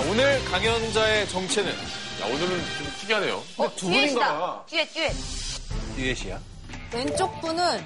[0.00, 1.70] 자, 오늘 강연자의 정체는?
[1.72, 3.42] 야, 오늘은 좀 특이하네요.
[3.58, 4.64] 어, 두 분인가 봐.
[4.66, 5.12] 듀엣, 듀엣.
[5.96, 6.40] 듀엣이야?
[6.94, 7.84] 왼쪽 분은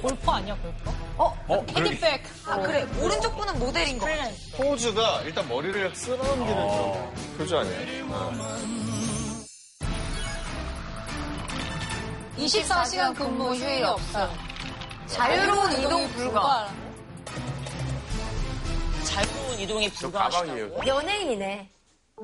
[0.00, 0.90] 골퍼 아니야, 골퍼?
[1.18, 2.24] 어, 어, 헤디백.
[2.44, 2.84] 아, 그래.
[3.00, 4.30] 오른쪽 분은 모델인 거 같아.
[4.56, 7.78] 포즈가 일단 머리를 쓸어넘기는 좀 표정 아니야?
[8.08, 8.32] 어.
[12.36, 14.28] 24시간 근무 휴일 없어.
[15.06, 16.68] 자유로운 이동 불가.
[19.58, 20.86] 이동이 저 불가하시다고.
[20.86, 21.68] 연예인이네.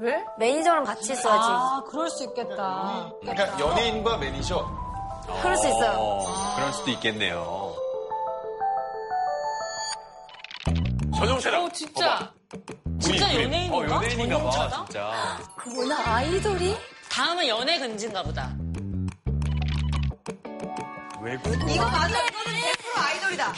[0.00, 0.24] 왜?
[0.38, 1.48] 매니저랑 같이 있어야지.
[1.48, 3.10] 아, 그럴 수 있겠다.
[3.20, 4.88] 그러니까 연예인과 매니저.
[5.42, 5.90] 그럴 수 있어요.
[5.98, 7.74] 어, 그럴 수도 있겠네요.
[11.16, 11.64] 전용 차량.
[11.64, 12.32] 어, 진짜.
[13.00, 13.44] 진짜 우리.
[13.44, 13.76] 연예인인가?
[13.76, 14.84] 어, 연예인인가 봐, 전용차다?
[14.84, 15.38] 진짜.
[15.56, 16.76] 그구나, 아이돌이?
[17.10, 18.50] 다음은 연애 금지인가 보다.
[21.20, 21.48] 외국?
[21.68, 22.08] 이거 맞아.
[22.08, 23.52] 이거는 100% 아이돌이다.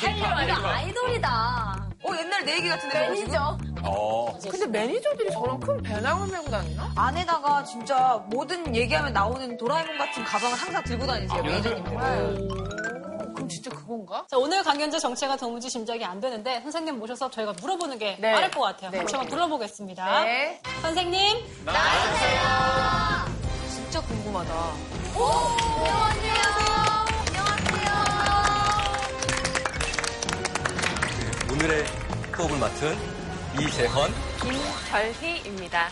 [0.49, 1.80] 이거 아이돌이다.
[2.03, 3.09] 어, 옛날 내 얘기 같은데.
[3.09, 3.59] 매니저.
[3.85, 4.39] 어.
[4.51, 6.91] 근데 매니저들이 저런 큰 배낭을 메고 다니나?
[6.97, 12.49] 안에다가 진짜 모든 얘기하면 나오는 도라에몽 같은 가방을 항상 들고 다니세요, 매니저님들.
[13.35, 14.25] 그럼 진짜 그건가?
[14.31, 18.33] 자, 오늘 강연자 정체가 도무지 짐작이 안 되는데 선생님 모셔서 저희가 물어보는 게 네.
[18.33, 18.91] 빠를 것 같아요.
[18.91, 18.99] 네.
[18.99, 20.25] 같이 한번 불러보겠습니다.
[20.25, 20.61] 네.
[20.83, 21.39] 선생님,
[23.71, 24.55] 진짜 궁금하다.
[25.17, 26.60] 오
[31.61, 31.85] 늘의
[32.35, 32.97] 수업을 맡은
[33.61, 34.11] 이재헌.
[34.41, 35.89] 김별희입니다.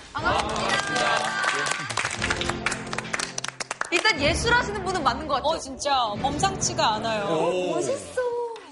[3.91, 5.50] 일단 예술하시는 분은 맞는 것 같아요.
[5.50, 7.78] 어, 진짜 범상치가 않아요.
[7.80, 7.84] 있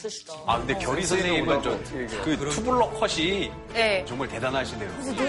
[0.07, 0.35] 으시다.
[0.47, 1.85] 아, 근데 결희 선생님은 좀,
[2.25, 4.05] 그 투블럭 컷이 네.
[4.07, 5.03] 정말 대단하시네요.
[5.03, 5.23] 진짜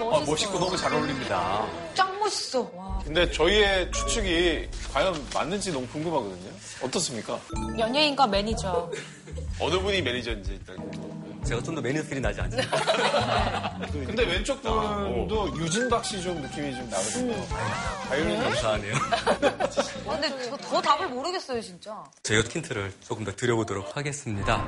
[0.00, 0.30] 어, 멋있어.
[0.30, 1.66] 멋있고 너무 잘 어울립니다.
[1.94, 2.70] 짱 멋있어.
[3.04, 6.50] 근데 저희의 추측이 과연 맞는지 너무 궁금하거든요.
[6.82, 7.38] 어떻습니까?
[7.78, 8.90] 연예인과 매니저.
[9.60, 10.76] 어느 분이 매니저인지 일단.
[11.44, 13.78] 제가 좀 더 매니저 feel이 나지 않습니까?
[14.06, 17.34] 근데 왼쪽 분도 유진박 씨 좀 느낌이 좀 나거든요.
[18.08, 18.94] 바이올린 감사하네요.
[18.94, 19.38] 아,
[20.10, 22.04] 근데 저 더 답을 모르겠어요, 진짜.
[22.22, 24.66] 저희가 힌트를 조금 더 드려보도록 하겠습니다.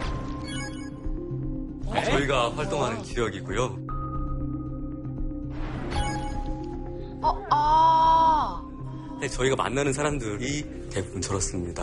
[2.06, 3.64] 저희가 활동하는 지역이고요.
[7.22, 8.62] 어, 아.
[9.20, 11.82] 네, 저희가 만나는 사람들이 대부분 저렇습니다.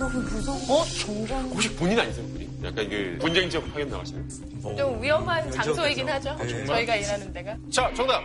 [0.00, 0.84] 어?
[1.04, 1.44] 정전.
[1.50, 2.24] 혹시 본인 아니세요?
[2.64, 4.24] 약간 이게 분쟁 지역 파견 나가시나요?
[4.62, 6.30] 뭐, 좀 위험한 그죠, 장소이긴 그죠.
[6.30, 6.44] 하죠.
[6.44, 6.66] 네.
[6.66, 7.56] 저희가 일하는 데가.
[7.72, 8.22] 자, 정답!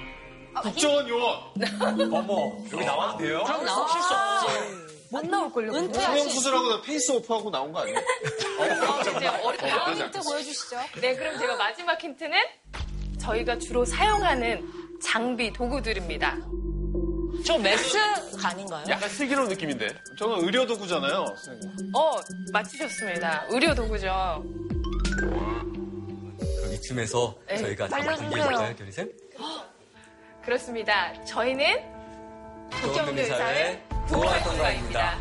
[0.62, 1.40] 국정원 요원!
[2.14, 3.44] 어머, 여기 나와도 돼요?
[3.46, 4.84] 그럼 나오실 수 없지.
[5.12, 5.74] 못 나올걸요.
[5.74, 8.00] 수명 수술하고 face off하고 나온 거 아니에요?
[9.60, 10.78] 다음 힌트 보여주시죠.
[11.02, 12.38] 네, 그럼 제가 마지막 힌트는
[13.20, 14.68] 저희가 주로 사용하는
[15.02, 16.38] 장비, 도구들입니다.
[17.46, 17.98] 저 메스
[18.44, 18.86] 아닌가요?
[18.90, 19.90] 약간 슬기로운 느낌인데.
[20.18, 21.26] 저는 의료도구잖아요.
[21.26, 21.92] 선생님.
[21.96, 22.12] 어,
[22.52, 23.46] 맞히셨습니다.
[23.50, 24.44] 의료 도구죠.
[25.18, 28.76] 그럼 이쯤에서 네, 저희가 공개해볼까요, 해주세요.
[28.76, 29.12] 결희쌤?
[30.44, 31.14] 그렇습니다.
[31.26, 31.66] 저희는
[32.82, 33.84] 국경대 의사의.
[34.08, 35.18] 부활동가입니다.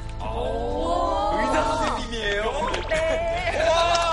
[1.41, 2.43] 의사 선생님이에요?
[2.89, 4.12] 네.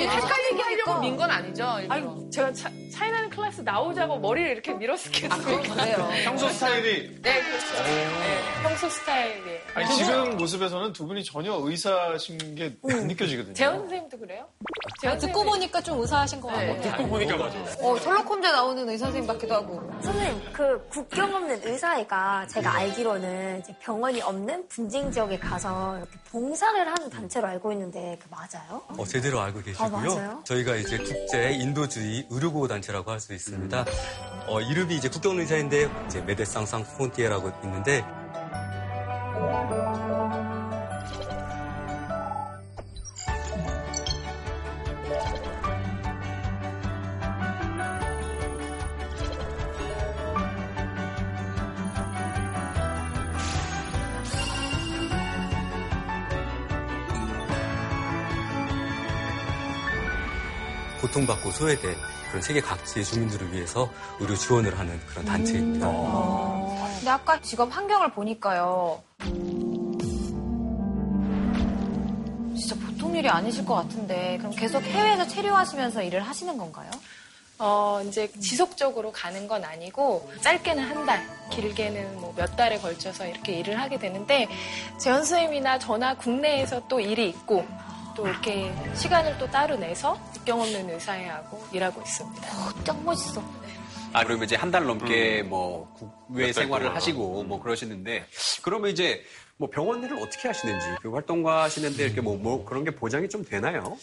[0.00, 0.79] 你太搞笑了。
[0.90, 1.64] 하려고 민건 아니죠?
[1.88, 6.08] 아니, 제가 차, 차이나는 클래스 나오자고 머리를 이렇게 밀어스케도 그래요.
[6.24, 7.20] 평소 스타일이.
[7.22, 7.82] 네, 그렇죠.
[7.84, 9.60] 네, 평소 스타일이에요.
[9.74, 13.54] 아니, 지금 모습에서는 두 분이 전혀 의사신 게 안 느껴지거든요.
[13.54, 14.46] 재현 선생님도 그래요?
[15.00, 16.74] 재현 듣고 보니까 좀 의사하신 것 같아요.
[16.74, 16.80] 네.
[16.80, 17.58] 듣고 보니까 맞아.
[17.80, 19.80] 어, 셜록 홈즈에 나오는 의사 선생님 같기도 하고.
[20.02, 26.86] 선생님, 그 국경 없는 의사애가 제가 알기로는 이제 병원이 없는 분쟁 지역에 가서 이렇게 봉사를
[26.86, 28.82] 하는 단체로 알고 있는데 그 맞아요?
[28.88, 29.86] 어, 제대로 알고 계시고요.
[29.86, 30.40] 아, 맞아요?
[30.44, 33.84] 저희가 이제 국제 인도주의 의료보호 단체라고 할 수 있습니다.
[34.46, 38.02] 어, 이름이 이제 국경의사인데 이제 메데상상 폰티에라고 있는데
[61.10, 61.96] 고통받고 소외된
[62.28, 63.90] 그런 세계 각지의 주민들을 위해서
[64.20, 65.86] 의료 지원을 하는 그런 단체입니다.
[65.88, 69.02] 근데 아까 직업 환경을 보니까요.
[72.56, 76.90] 진짜 보통 일이 아니실 것 같은데 그럼 계속 해외에서 체류하시면서 일을 하시는 건가요?
[77.58, 83.58] 어, 이제 지속적으로 가는 건 아니고, 짧게는 한 달, 길게는 뭐 몇 달에 걸쳐서 이렇게
[83.58, 84.48] 일을 하게 되는데,
[84.96, 87.66] 재현 선생님이나 저나 국내에서 또 일이 있고,
[88.16, 92.42] 또 이렇게 시간을 또 따로 내서 국 경 없는 의사회하고 일하고 있습니다.
[92.82, 93.40] 짱 멋있어.
[94.12, 95.48] 아, 그러면 이제 한 달 넘게 음.
[95.48, 95.94] 뭐
[96.26, 98.26] 국외 생활을 하시고 뭐 그러시는데
[98.62, 99.22] 그러면 이제
[99.58, 103.44] 뭐 병원 일을 어떻게 하시는지 그 활동가 하시는데 이렇게 뭐, 뭐 그런 게 보장이 좀
[103.44, 103.96] 되나요?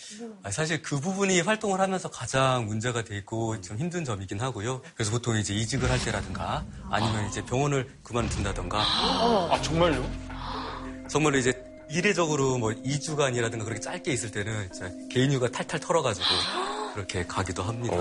[0.43, 4.81] 아, 사실 그 부분이 활동을 하면서 가장 문제가 돼 있고 좀 힘든 점이긴 하고요.
[4.95, 10.09] 그래서 보통 이제 이직을 할 때라든가 아니면 이제 병원을 그만둔다든가 아, 정말요?
[11.11, 11.51] 정말로 이제
[11.89, 16.25] 이례적으로 뭐 2주간이라든가 그렇게 짧게 있을 때는 진짜 개인휴가 탈탈 털어가지고
[16.93, 17.95] 그렇게 가기도 합니다.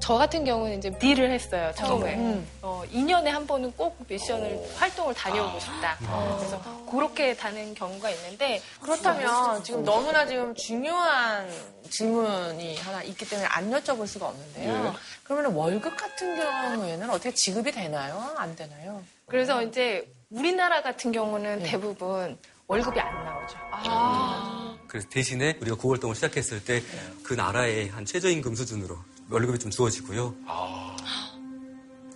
[0.00, 2.44] 저 같은 경우는 이제 딜을 했어요, 처음에.
[2.60, 5.96] 어, 2년에 한 번은 꼭 미션을, 활동을 다녀오고 싶다.
[6.36, 11.48] 그래서 그렇게 다는 경우가 있는데, 그렇다면 지금 너무나 지금 중요한
[11.88, 14.94] 질문이 하나 있기 때문에 안 여쭤볼 수가 없는데요.
[15.22, 18.34] 그러면 월급 같은 경우에는 어떻게 지급이 되나요?
[18.36, 19.02] 안 되나요?
[19.24, 23.56] 그래서 이제 우리나라 같은 경우는 대부분 월급이 안 나오죠.
[24.86, 26.82] 그래서 대신에 우리가 구월동을 시작했을 때
[27.22, 28.98] 그 나라의 한 최저임금 수준으로
[29.30, 30.34] 월급이 좀 주어지고요.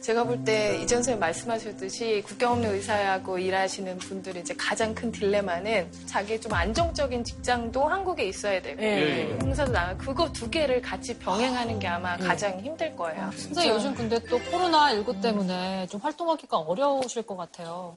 [0.00, 5.90] 제가 볼 때 이전 선생님 말씀하셨듯이 국경 없는 의사하고 일하시는 분들이 이제 가장 큰 딜레마는
[6.06, 9.36] 자기의 좀 안정적인 직장도 한국에 있어야 되고 예.
[9.42, 13.30] 행사도 나가 그거 두 개를 같이 병행하는 게 아마 가장 힘들 거예요.
[13.34, 17.96] 선생님 요즘 근데 또 코로나 19 때문에 좀 활동하기가 어려우실 것 같아요.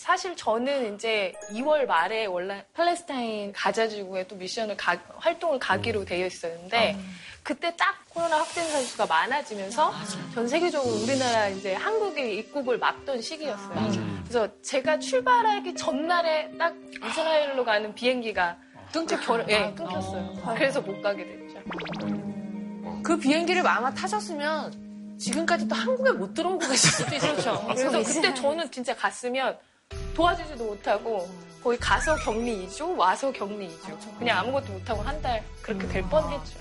[0.00, 6.96] 사실 저는 이제 2월 말에 원래 팔레스타인 가자지구에 또 미션을 가- 활동을 가기로 되어 있었는데
[7.42, 9.92] 그때 딱 코로나 확진자 수가 많아지면서
[10.32, 13.90] 전 세계적으로 우리나라 이제 한국에 입국을 막던 시기였어요.
[14.22, 16.74] 그래서 제가 출발하기 전날에 딱
[17.06, 18.56] 이스라엘로 가는 비행기가
[18.90, 19.16] 끊겨
[19.50, 20.32] 예, 끊겼어요.
[20.56, 21.60] 그래서 못 가게 됐죠.
[23.02, 27.32] 그 비행기를 아마 타셨으면 지금까지 또 한국에 못 들어오고 계실 수도 있어요.
[27.32, 27.66] 그렇죠.
[27.76, 29.58] 그래서 그때 저는 진짜 갔으면
[30.14, 31.28] 도와주지도 못하고
[31.62, 34.18] 거의 가서 격리 2주, 와서 격리 2주.
[34.18, 36.58] 그냥 아무것도 못하고 한 달 그렇게 될 뻔했죠.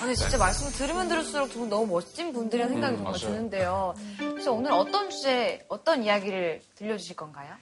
[0.00, 3.94] 근데 진짜 말씀을 들으면 들을수록 두분 너무 멋진 분들이라는 생각이 정말 드는데요.
[4.18, 7.52] 그래서 오늘 어떤 주제, 어떤 이야기를 들려주실 건가요?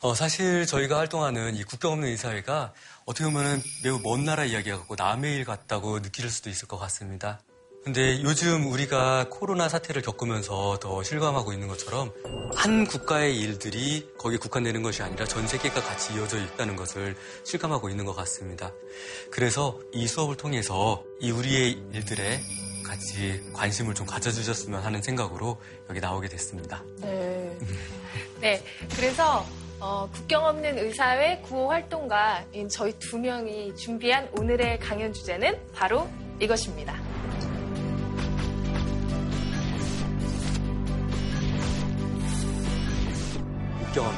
[0.00, 2.72] 어, 사실 저희가 활동하는 이 국경 없는 의사회가
[3.06, 7.40] 어떻게 보면 매우 먼 나라 이야기 같고 남의 일 같다고 느낄 수도 있을 것 같습니다.
[7.84, 12.12] 근데 요즘 우리가 코로나 사태를 겪으면서 더 실감하고 있는 것처럼
[12.54, 18.04] 한 국가의 일들이 거기에 국한되는 것이 아니라 전 세계가 같이 이어져 있다는 것을 실감하고 있는
[18.04, 18.72] 것 같습니다.
[19.32, 22.40] 그래서 이 수업을 통해서 이 우리의 일들에
[22.86, 26.84] 같이 관심을 좀 가져주셨으면 하는 생각으로 여기 나오게 됐습니다.
[28.40, 28.62] 네,
[28.94, 29.44] 그래서
[29.80, 36.08] 어, 국경 없는 의사회 구호 활동가인 저희 두 명이 준비한 오늘의 강연 주제는 바로
[36.38, 37.01] 이것입니다.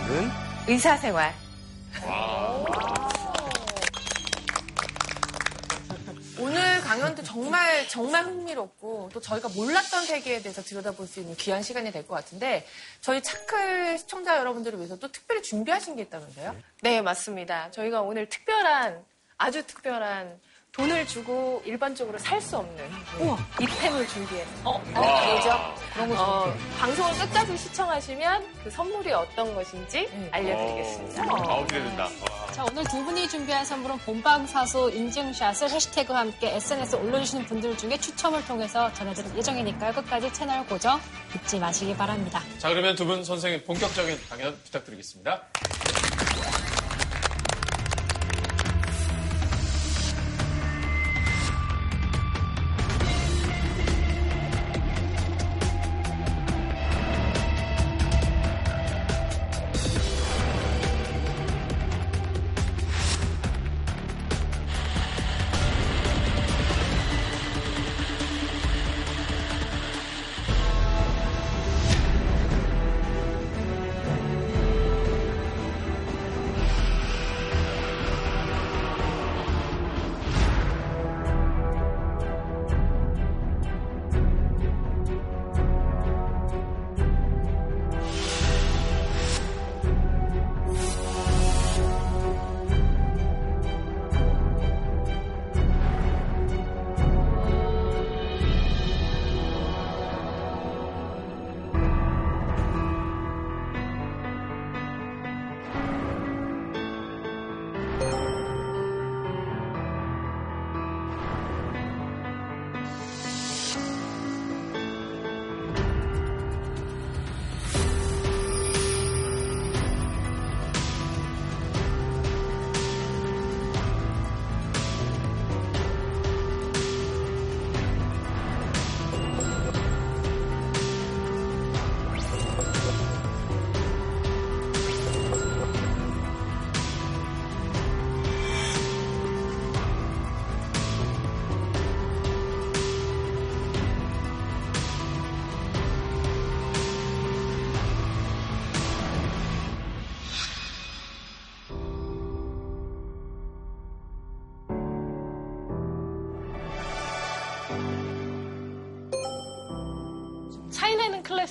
[0.05, 0.31] 없는
[0.69, 1.35] 의사생활.
[6.39, 11.91] 오늘 강연도 정말 정말 흥미롭고 또 저희가 몰랐던 세계에 대해서 들여다볼 수 있는 귀한 시간이
[11.93, 12.67] 될 것 같은데
[13.01, 16.55] 저희 차클 시청자 여러분들을 위해서 또 특별히 준비하신 게 있다면서요?
[16.83, 17.71] 네, 맞습니다.
[17.71, 19.03] 저희가 오늘 특별한,
[19.39, 20.39] 아주 특별한
[20.77, 22.85] 돈을 주고 일반적으로 살 수 없는
[23.61, 24.59] 이템을 준비했어요.
[24.65, 25.75] 어, 뭐죠?
[25.93, 31.23] 그런 거 어, 방송을 끝까지 시청하시면 그 선물이 어떤 것인지 알려드리겠습니다.
[31.33, 32.09] 아, 기대된다.
[32.53, 38.45] 자, 오늘 두 분이 준비한 선물은 본방사수 인증샷을 해시태그와 함께 SNS에 올려주시는 분들 중에 추첨을
[38.45, 39.93] 통해서 전해드릴 예정이니까요.
[39.93, 41.01] 끝까지 채널 고정
[41.37, 42.43] 잊지 마시기 바랍니다.
[42.59, 45.43] 자, 그러면 두 분 선생님 본격적인 강연 부탁드리겠습니다.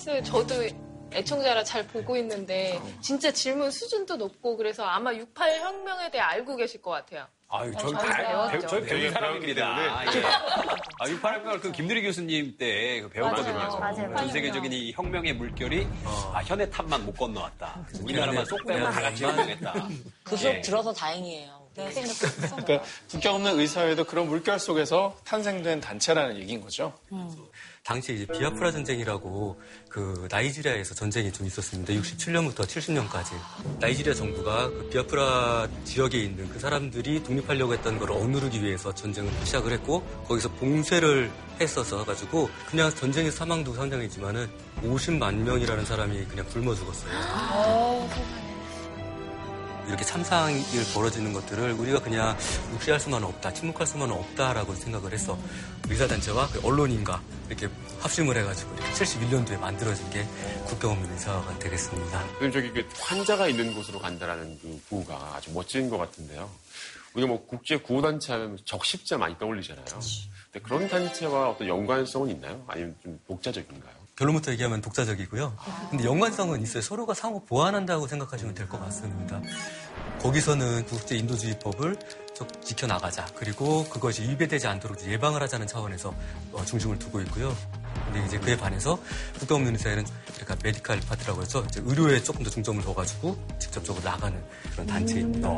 [0.04, 0.56] 클래스 저도
[1.14, 6.82] 애청자라 잘 보고 있는데 진짜 질문 수준도 높고 그래서 아마 68 혁명에 대해 알고 계실
[6.82, 7.28] 것 같아요.
[7.48, 8.68] 아유, 저희 저희가 다 배웠죠.
[8.68, 9.76] 저희 배운 배운 사람들이다.
[9.76, 10.24] 배웠기 예.
[10.24, 13.54] 아, 68학년 그 김두리 교수님 때그 배웠거든요.
[13.54, 14.16] 맞아요, 맞아요.
[14.18, 15.88] 전 세계적인 이 혁명의 물결이
[16.34, 17.86] 아, 현의 탑만 못 건너왔다.
[18.02, 19.88] 우리나라만 쏙 빼고 다 같이 혁명했다.
[20.24, 20.62] 그 수업 예.
[20.62, 21.64] 들어서 다행이에요.
[21.76, 21.90] 네.
[21.92, 26.94] 그러니까 국경 없는 의사회도 그런 물결 속에서 탄생된 단체라는 얘기인 거죠.
[27.84, 29.60] 당시 이제 비아프라 전쟁이라고
[29.90, 31.94] 그 나이지리아에서 전쟁이 좀 있었습니다.
[31.94, 33.34] 67년부터 70년까지.
[33.82, 39.74] 나이지리아 정부가 그 비아프라 지역에 있는 그 사람들이 독립하려고 했던 걸 억누르기 위해서 전쟁을 시작을
[39.74, 44.50] 했고 거기서 봉쇄를 했어서 가지고 그냥 전쟁의 사망도 상당했지만은
[44.82, 47.12] 50만 명이라는 사람이 그냥 굶어 죽었어요.
[49.88, 50.64] 이렇게 참상이
[50.94, 52.38] 벌어지는 것들을 우리가 그냥
[52.72, 55.38] 무시할 수만은 없다, 침묵할 수만은 없다라고 생각을 해서
[55.90, 60.28] 의사단체와 그 언론인과 이렇게 합심을 해가지고 이렇게 71년도에 만들어진 게
[60.66, 62.20] 국경 없는 의사가 되겠습니다.
[62.20, 66.50] 선생님 저기 그 환자가 있는 곳으로 간다라는 그 구호가 아주 멋진 것 같은데요.
[67.14, 69.86] 우리가 뭐 국제 구호 단체 하면 적십자 많이 떠올리잖아요.
[69.86, 72.64] 근데 그런 단체와 어떤 연관성은 있나요?
[72.68, 74.03] 아니면 좀 독자적인가요?
[74.16, 75.56] 결론부터 얘기하면 독자적이고요.
[75.90, 76.82] 근데 연관성은 있어요.
[76.82, 79.42] 서로가 상호 보완한다고 생각하시면 될 것 같습니다.
[80.22, 81.98] 거기서는 국제 인도주의법을
[82.36, 83.26] 쭉 지켜나가자.
[83.36, 86.14] 그리고 그것이 위배되지 않도록 예방을 하자는 차원에서
[86.54, 87.56] 어, 중심을 두고 있고요.
[88.06, 89.00] 근데 이제 그에 반해서
[89.40, 90.06] 국경 없는 의사회는
[90.42, 94.42] 약간 medical part라고 해서 이제 의료에 조금 더 중점을 둬가지고 직접적으로 나가는
[94.72, 95.50] 그런 단체입니다.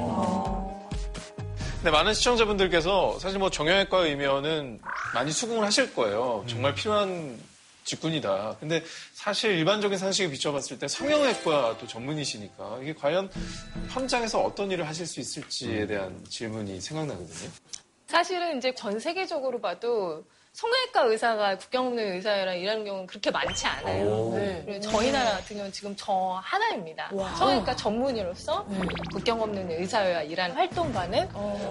[1.78, 4.80] 근데 많은 시청자분들께서 사실 뭐 정형외과 의사면은
[5.14, 6.44] 많이 수긍을 하실 거예요.
[6.48, 7.38] 정말 필요한
[7.86, 8.58] 직군이다.
[8.60, 13.30] 근데 사실 일반적인 상식에 비춰봤을 때 성형외과도 전문이시니까 이게 과연
[13.90, 17.50] 현장에서 어떤 일을 하실 수 있을지에 대한 질문이 생각나거든요.
[18.08, 20.26] 사실은 이제 전 세계적으로 봐도
[20.60, 24.32] 성형외과 의사가 국경 없는 의사랑 일하는 경우는 그렇게 많지 않아요.
[24.36, 24.64] 네.
[24.66, 27.10] 그리고 저희 나라 같은 경우는 지금 저 하나입니다.
[27.38, 28.66] 성형외과 전문의로서
[29.12, 31.28] 국경 없는 의사와 일하는 활동가는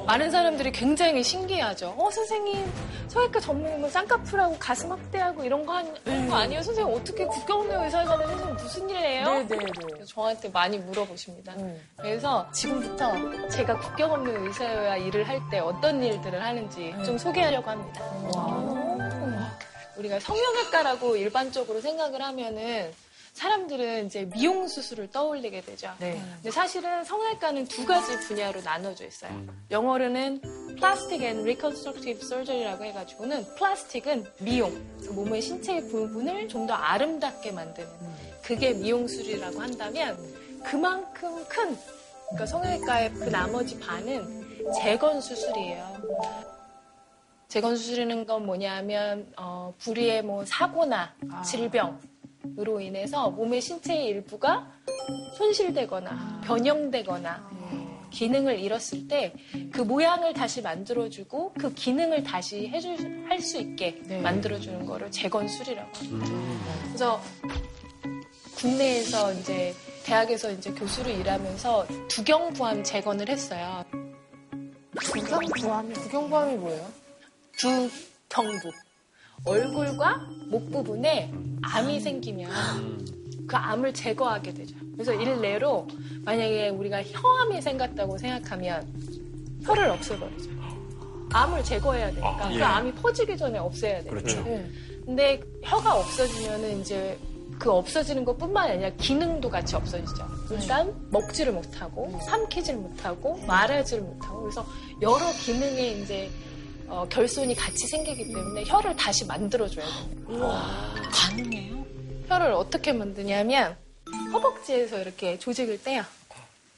[0.07, 1.95] 많은 사람들이 굉장히 신기하죠.
[1.97, 2.71] 어, 선생님,
[3.09, 6.61] 성형외과 전문의면 쌍꺼풀하고 가슴 확대하고 이런 거 하는 거 아니에요?
[6.61, 9.25] 선생님, 어떻게 국경 없는 의사가 되는 선생님 무슨 일 해요?
[9.25, 9.65] 네네네.
[9.95, 11.55] 그래서 저한테 많이 물어보십니다.
[11.97, 18.74] 그래서 지금부터 제가 국경 없는 의사와 일을 할 때 어떤 일들을 하는지 좀 소개하려고 합니다.
[19.97, 22.93] 우리가 성형외과라고 일반적으로 생각을 하면은
[23.35, 25.93] 사람들은 이제 미용 수술을 떠올리게 되죠.
[25.99, 26.21] 네.
[26.37, 29.33] 근데 사실은 성형외과는 두 가지 분야로 나눠져 있어요.
[29.73, 30.41] 영어로는
[30.77, 34.71] Plastic and Reconstructive Surgery라고 해가지고는 플라스틱은 미용,
[35.05, 37.89] 그 몸의 신체의 부분을 좀 더 아름답게 만드는
[38.43, 40.17] 그게 미용술이라고 한다면
[40.65, 41.77] 그만큼 큰
[42.31, 46.54] 그러니까 성형외과의 그 나머지 반은 재건 수술이에요.
[47.55, 54.69] 재건 수술이라는 건 뭐냐면 어, 불의의 뭐 사고나 질병으로 인해서 몸의 신체의 일부가
[55.39, 57.49] 손실되거나 변형되거나
[58.11, 59.33] 기능을 잃었을 때
[59.71, 66.27] 그 모양을 다시 만들어주고 그 기능을 다시 해줄 할 수 있게 만들어주는 거를 재건술이라고 합니다.
[66.87, 67.21] 그래서
[68.57, 69.73] 국내에서 이제
[70.05, 73.85] 대학에서 이제 교수로 일하면서 두경부암 재건을 했어요.
[75.01, 77.04] 두경부암이 두경부암이 뭐예요?
[77.59, 77.91] 두
[78.29, 78.71] 경부.
[79.45, 81.33] 얼굴과 목 부분에
[81.63, 82.51] 암이 생기면
[83.47, 84.75] 그 암을 제거하게 되죠.
[84.93, 85.87] 그래서 일례로
[86.25, 88.87] 만약에 우리가 혀암이 생겼다고 생각하면
[89.65, 90.51] 혀를 없애버리죠.
[91.33, 94.11] 암을 제거해야 되니까 그 암이 퍼지기 전에 없애야 돼요.
[94.11, 94.43] 그렇죠.
[95.05, 97.19] 근데 혀가 없어지면은 이제
[97.59, 100.27] 그 없어지는 것뿐만 아니라 기능도 같이 없어지죠.
[100.53, 104.67] 일단 먹지를 못하고 삼키지를 못하고 말하지를 못하고 그래서
[105.03, 106.31] 여러 기능에 이제
[106.89, 110.61] 어, 결손이 같이 생기기 때문에 혀를 다시 만들어줘야 돼요.
[111.13, 111.85] 가능해요?
[112.29, 113.77] 혀를 어떻게 만드냐면
[114.33, 116.03] 허벅지에서 이렇게 조직을 떼요.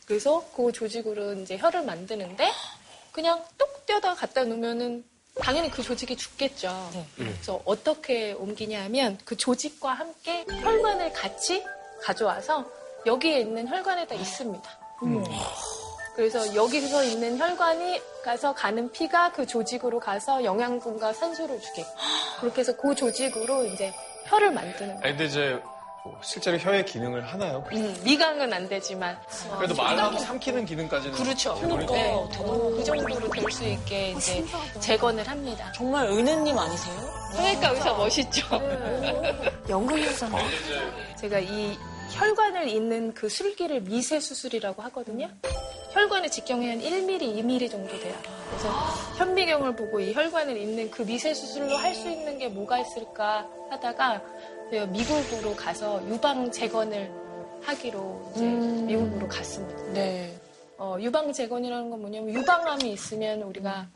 [0.07, 2.51] 그래서 그 조직으로 이제 혀를 만드는데
[3.13, 5.05] 그냥 똑 떼어다 갖다 놓으면은
[5.41, 6.91] 당연히 그 조직이 죽겠죠.
[7.17, 11.63] 그래서 어떻게 옮기냐면 그 조직과 함께 혈관을 같이
[12.03, 12.65] 가져와서
[13.05, 14.79] 여기에 있는 혈관에다 있습니다.
[16.17, 21.85] 그래서 여기서 있는 혈관이 가서 가는 피가 그 조직으로 가서 영양분과 산소를 주게.
[22.41, 23.93] 그렇게 해서 그 조직으로 이제
[24.25, 25.01] 혀를 만드는 거예요.
[25.03, 25.61] 근데 이제
[26.03, 27.65] 뭐 실제로 혀의 기능을 하나요?
[27.73, 29.19] 음, 미강은 안 되지만.
[29.59, 31.55] 그래도 말하고 삼키는 기능까지는 그렇죠.
[31.61, 31.93] 돼버리죠.
[31.93, 34.45] 네, 그 정도로 될 수 있게 이제
[34.81, 35.71] 재건을 합니다.
[35.75, 36.95] 정말 은혜님 아니세요?
[37.35, 38.47] 성형외과 의사 멋있죠?
[39.69, 40.45] 연극 유사인데.
[41.17, 41.77] 제가 이
[42.11, 45.29] 혈관을 잇는 그 술기를 미세 수술이라고 하거든요.
[45.91, 48.15] 혈관의 직경이 한 1mm, 2mm 정도 돼요.
[48.49, 48.69] 그래서
[49.19, 54.23] 현미경을 보고 이 혈관을 잇는 그 미세 수술로 할 수 있는 게 뭐가 있을까 하다가
[54.91, 57.11] 미국으로 가서 유방 재건을
[57.63, 59.83] 하기로 이제 미국으로 갔습니다.
[59.93, 60.35] 네.
[60.79, 63.89] 어, 유방 재건이라는 건 뭐냐면 유방암이 있으면 우리가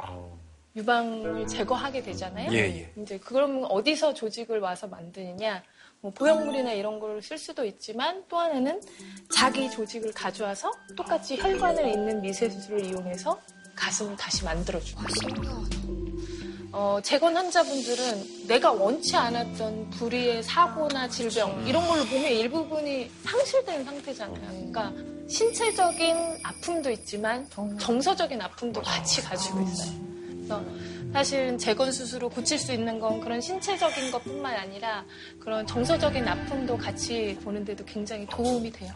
[0.76, 2.50] 유방을 제거하게 되잖아요.
[2.52, 2.92] 예, 예.
[2.96, 5.62] 이제 그럼 어디서 조직을 와서 만드느냐?
[6.00, 8.80] 뭐 보형물이나 이런 걸 쓸 수도 있지만 또 하나는
[9.30, 13.38] 자기 조직을 가져와서 똑같이 혈관을 잇는 미세 수술을 이용해서
[13.74, 15.04] 가슴을 다시 만들어줘요.
[16.72, 24.40] 어, 재건 환자분들은 내가 원치 않았던 불의의 사고나 질병 이런 걸로 몸의 일부분이 상실되는 상태잖아요.
[24.70, 24.92] 그러니까
[25.28, 27.46] 신체적인 아픔도 있지만
[27.78, 30.00] 정서적인 아픔도 같이 가지고 있어요.
[30.36, 30.64] 그래서
[31.12, 35.04] 사실은 재건 수술로 고칠 수 있는 건 그런 신체적인 것 뿐만 아니라
[35.40, 38.92] 그런 정서적인 아픔도 같이 보는데도 굉장히 도움이 돼요.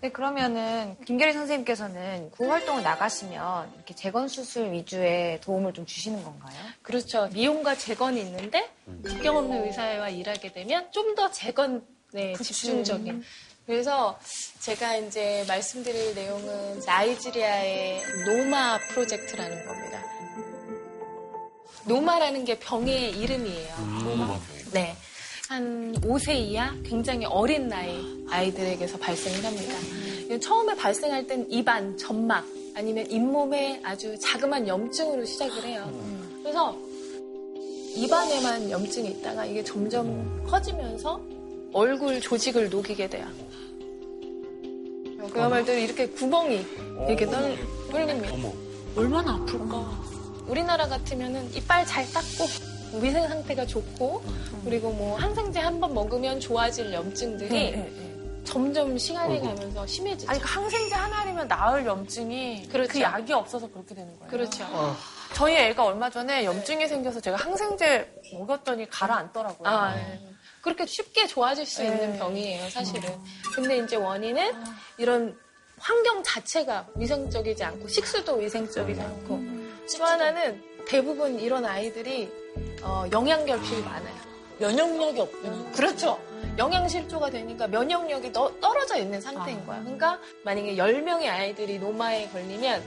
[0.00, 6.54] 네, 그러면은 김계리 선생님께서는 구 활동을 나가시면 이렇게 재건 수술 위주의 도움을 좀 주시는 건가요?
[6.82, 7.28] 그렇죠.
[7.32, 8.70] 미용과 재건이 있는데
[9.04, 13.24] 국경 없는 의사와 일하게 되면 좀 더 재건에 집중적인.
[13.66, 14.16] 그래서
[14.60, 20.02] 제가 이제 말씀드릴 내용은 나이지리아의 노마 프로젝트라는 겁니다.
[21.84, 23.74] 노마라는 게 병의 이름이에요.
[24.72, 24.96] 네.
[25.48, 29.74] 한 5세 이하 굉장히 어린 나이 아이들에게서 발생을 합니다.
[30.40, 35.88] 처음에 발생할 땐 입안, 점막 아니면 잇몸에 아주 자그만 염증으로 시작을 해요.
[36.42, 36.76] 그래서
[37.94, 41.20] 입안에만 염증이 있다가 이게 점점 커지면서
[41.72, 43.26] 얼굴 조직을 녹이게 돼요.
[45.32, 46.66] 그야말로 이렇게 구멍이
[47.08, 48.34] 이렇게 뚫- 뚫립니다.
[48.96, 50.04] 얼마나 아플까?
[50.46, 54.22] 우리나라 같으면은 이빨 잘 닦고 위생 상태가 좋고
[54.64, 57.74] 그리고 뭐 항생제 한 번 먹으면 좋아질 염증들이
[58.44, 60.30] 점점 시간이 가면서 심해지죠.
[60.30, 62.92] 아니, 그 항생제 하나리면 나을 염증이 그렇죠.
[62.92, 64.30] 그 약이 없어서 그렇게 되는 거예요.
[64.30, 64.64] 그렇죠.
[65.34, 69.68] 저희 애가 얼마 전에 염증이 생겨서 제가 항생제 먹였더니 가라앉더라고요.
[69.68, 70.20] 아, 네.
[70.66, 71.86] 그렇게 쉽게 좋아질 수 네.
[71.88, 73.08] 있는 병이에요, 사실은.
[73.54, 74.52] 근데 이제 원인은
[74.98, 75.38] 이런
[75.78, 79.40] 환경 자체가 위생적이지 않고 식수도 위생적이지 않고
[79.96, 82.28] 또 하나는 대부분 이런 아이들이
[82.82, 84.16] 어, 영양결핍이 많아요.
[84.58, 85.70] 면역력이 없구나.
[85.70, 86.18] 그렇죠.
[86.58, 89.78] 영양실조가 되니까 면역력이 너- 떨어져 있는 상태인 거야.
[89.80, 92.82] 그러니까 만약에 10명의 아이들이 노마에 걸리면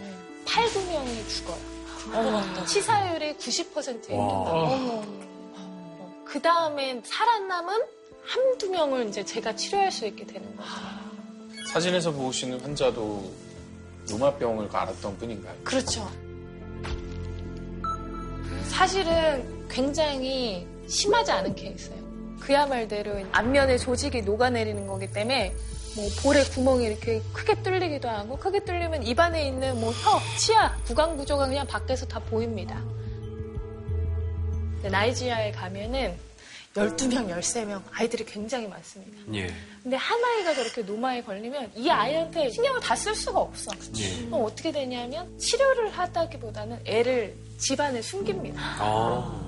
[0.46, 2.66] 8, 9명이 죽어요.
[2.66, 5.19] 치사율이 90%에 이른다.
[6.30, 7.82] 그 다음에 살아남은
[8.24, 10.70] 한두 명을 이제 제가 치료할 수 있게 되는 거죠.
[11.74, 13.32] 사진에서 보시는 환자도
[14.12, 15.56] 노마병을 앓았던 분인가요?
[15.64, 16.08] 그렇죠.
[18.68, 22.00] 사실은 굉장히 심하지 않은 케이스예요.
[22.40, 25.56] 그야말대로 안면에 조직이 녹아내리는 거기 때문에
[25.96, 31.18] 뭐 볼에 구멍이 이렇게 크게 뚫리기도 하고 크게 뚫리면 입안에 있는 뭐 혀, 치아, 구강
[31.18, 32.84] 구조가 그냥 밖에서 다 보입니다.
[34.82, 36.16] 근데 나이지리아에 가면은
[36.76, 39.18] 12명, 13명 아이들이 굉장히 많습니다.
[39.34, 39.52] 예.
[39.84, 43.72] 근데 한 아이가 저렇게 노마에 걸리면 이 아이한테 신경을 다 쓸 수가 없어.
[43.98, 44.26] 예.
[44.26, 48.62] 그럼 어떻게 되냐면 치료를 하다기보다는 애를 집안에 숨깁니다.
[48.80, 49.46] 아.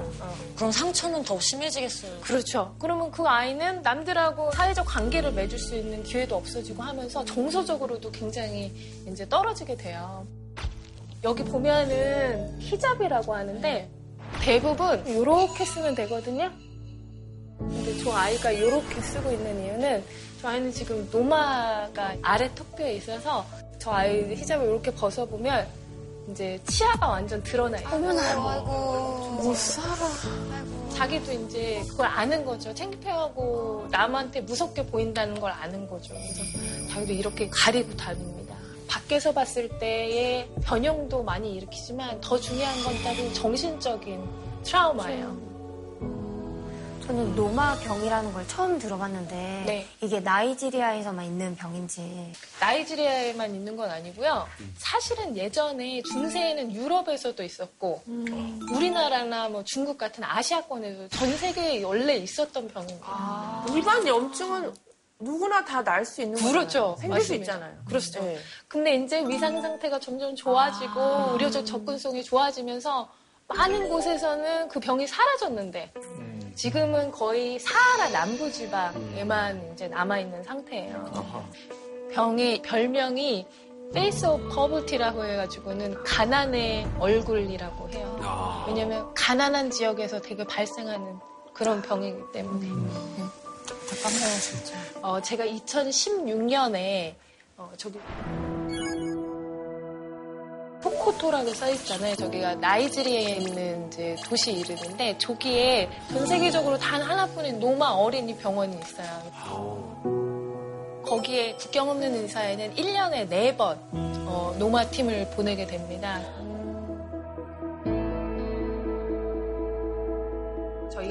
[0.56, 2.20] 그럼 상처는 더 심해지겠어요.
[2.22, 2.76] 그렇죠.
[2.80, 8.74] 그러면 그 아이는 남들하고 사회적 관계를 맺을 수 있는 기회도 없어지고 하면서 정서적으로도 굉장히
[9.08, 10.26] 이제 떨어지게 돼요.
[11.24, 13.88] 여기 보면은 히잡이라고 하는데
[14.40, 16.50] 대부분 이렇게 쓰면 되거든요.
[17.60, 20.04] 근데 저 아이가 이렇게 쓰고 있는 이유는
[20.42, 23.46] 저 아이는 지금 노마가 아래 턱뼈에 있어서
[23.80, 25.68] 저 아이 히잡을 이렇게 벗어보면
[26.32, 27.88] 이제 치아가 완전 드러나요.
[27.88, 29.42] 아이고.
[29.42, 29.96] 못 살아.
[30.94, 32.74] 자기도 이제 그걸 아는 거죠.
[32.74, 36.14] 창피하고 남한테 무섭게 보인다는 걸 아는 거죠.
[36.14, 36.44] 그래서
[36.94, 38.56] 자기도 이렇게 가리고 다닙니다.
[38.92, 44.22] 밖에서 봤을 때의 변형도 많이 일으키지만 더 중요한 건 따로 정신적인
[44.64, 45.52] 트라우마예요.
[47.08, 49.88] 저는 노마병이라는 걸 처음 들어봤는데 네.
[50.02, 54.48] 이게 나이지리아에서만 있는 병인지 나이지리아에만 있는 건 아니고요.
[54.78, 58.04] 사실은 예전에 중세에는 유럽에서도 있었고
[58.74, 63.66] 우리나라나 뭐 중국 같은 아시아권에도 전 세계에 원래 있었던 병입니다.
[63.74, 64.74] 일반 염증은
[65.22, 66.54] 누구나 다 날 수 있는 거잖아요.
[66.54, 66.96] 그렇죠.
[67.00, 67.54] 생길 수 맞습니다.
[67.54, 67.78] 있잖아요.
[67.88, 68.22] 그렇죠.
[68.24, 68.38] 네.
[68.68, 71.00] 근데 이제 위생 상태가 점점 좋아지고
[71.34, 73.10] 의료적 접근성이 좋아지면서
[73.48, 75.94] 많은 곳에서는 그 병이 사라졌는데
[76.56, 81.52] 지금은 거의 사하라 남부 지방에만 이제 남아 있는 상태예요.
[82.14, 83.46] 병의 별명이
[83.94, 88.20] face of poverty라고 해가지고는 가난의 얼굴이라고 해요.
[88.22, 88.66] 아.
[88.68, 91.20] 왜냐면 가난한 지역에서 되게 발생하는
[91.54, 92.68] 그런 병이기 때문에.
[93.92, 94.74] 잠깐만요, 진짜.
[95.02, 97.14] 어, 제가 2016년에
[97.58, 98.00] 어, 저기
[100.82, 102.16] 포코토라고 써있잖아요.
[102.16, 109.92] 저기가 나이지리아에 있는 이제 도시 이름인데 저기에 전 세계적으로 단 하나뿐인 노마 어린이 병원이 있어요.
[111.06, 116.22] 거기에 국경 없는 의사에는 1년에 4번 어, 노마 팀을 보내게 됩니다.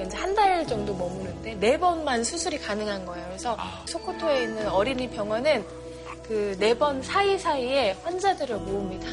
[0.01, 3.25] 저희가 이제 한 달 정도 머무는데 네 번만 수술이 가능한 거예요.
[3.29, 5.65] 그래서 소코토에 있는 어린이 병원은
[6.23, 9.09] 그 네 번 사이사이에 환자들을 모읍니다.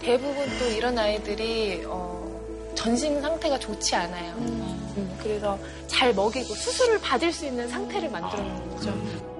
[0.00, 4.34] 대부분 또 이런 아이들이 어, 전신 상태가 좋지 않아요.
[4.38, 9.31] 음, 그래서 잘 먹이고 수술을 받을 수 있는 상태를 만들어 놓는 거죠.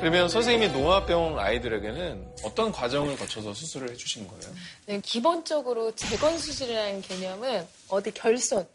[0.00, 4.54] 그러면 선생님이 노화병 아이들에게는 어떤 과정을 거쳐서 수술을 해주신 거예요?
[4.86, 8.66] 네, 기본적으로 재건 수술이라는 개념은 어디 결손,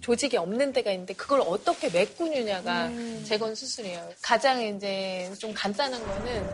[0.00, 2.90] 조직이 없는 데가 있는데 그걸 어떻게 메꾸느냐가
[3.24, 4.08] 재건 수술이에요.
[4.22, 6.50] 가장 이제 좀 간단한 거는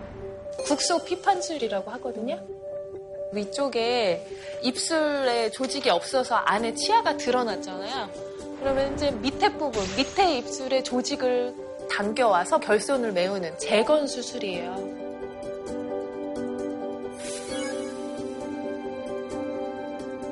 [0.64, 2.46] 국소 피판술이라고 하거든요.
[3.32, 4.26] 위쪽에
[4.62, 8.10] 입술에 조직이 없어서 안에 치아가 드러났잖아요.
[8.60, 11.54] 그러면 이제 밑에 부분, 밑에 입술에 조직을
[11.90, 15.08] 당겨와서 결손을 메우는 재건 수술이에요.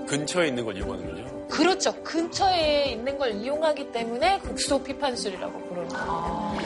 [0.06, 1.48] 근처에 있는 걸 이용하는군요.
[1.48, 1.92] 그렇죠.
[2.02, 6.56] 근처에 있는 걸 이용하기 때문에 국소 피판술이라고 부르는 거예요.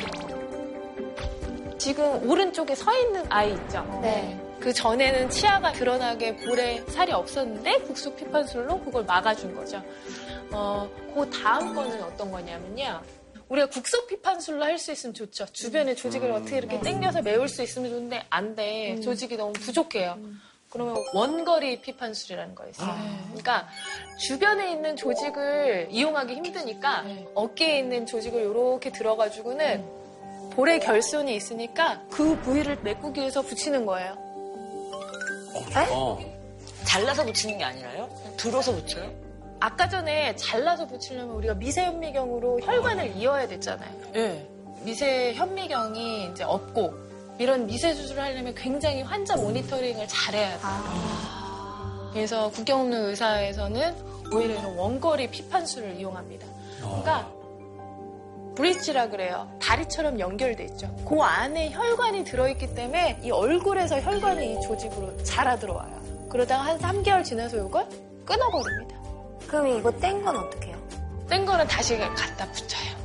[1.79, 3.83] 지금 오른쪽에 서 있는 아이 있죠?
[4.03, 4.38] 네.
[4.61, 9.83] 그 전에는 치아가 드러나게 볼에 살이 없었는데 국소 피판술로 그걸 막아준 거죠.
[10.53, 13.00] 어, 그 다음 거는 어떤 거냐면요.
[13.51, 15.45] 우리가 국소 피판술로 할 수 있으면 좋죠.
[15.53, 18.99] 주변에 조직을 어떻게 이렇게 당겨서 메울 수 있으면 좋은데 안 돼.
[19.01, 20.19] 조직이 너무 부족해요.
[20.71, 22.95] 그러면 원거리 피판술이라는 거 있어요.
[23.27, 23.69] 그러니까
[24.19, 32.79] 주변에 있는 조직을 이용하기 힘드니까 어깨에 있는 조직을 이렇게 들어가지고는 볼에 결손이 있으니까 그 부위를
[32.83, 34.17] 메꾸기 위해서 붙이는 거예요.
[35.91, 36.19] 어.
[36.85, 38.09] 잘라서 붙이는 게 아니라요?
[38.37, 39.13] 들어서 붙여요?
[39.61, 43.90] 아까 전에 잘라서 붙이려면 우리가 미세현미경으로 혈관을 이어야 됐잖아요.
[44.16, 44.49] 예.
[44.83, 46.94] 미세 현미경이 이제 없고
[47.38, 52.11] 이런 미세 수술을 하려면 굉장히 환자 모니터링을 잘해야 돼요.
[52.12, 53.94] 그래서 국경 없는 의사에서는
[54.33, 56.46] 오히려 이런 원거리 피판술을 이용합니다.
[56.79, 57.31] 그러니까
[58.57, 59.51] 브릿지라 그래요.
[59.61, 60.94] 다리처럼 연결돼 있죠.
[61.07, 66.01] 그 안에 혈관이 들어있기 때문에 이 얼굴에서 혈관이 이 조직으로 자라 들어와요.
[66.31, 67.87] 그러다가 한 3개월 지나서 이걸
[68.25, 69.00] 끊어버립니다.
[69.51, 70.77] 그럼 이거 뗀 건 어떻게 해요?
[71.29, 73.01] 뗀 거는 다시 갖다 붙여요.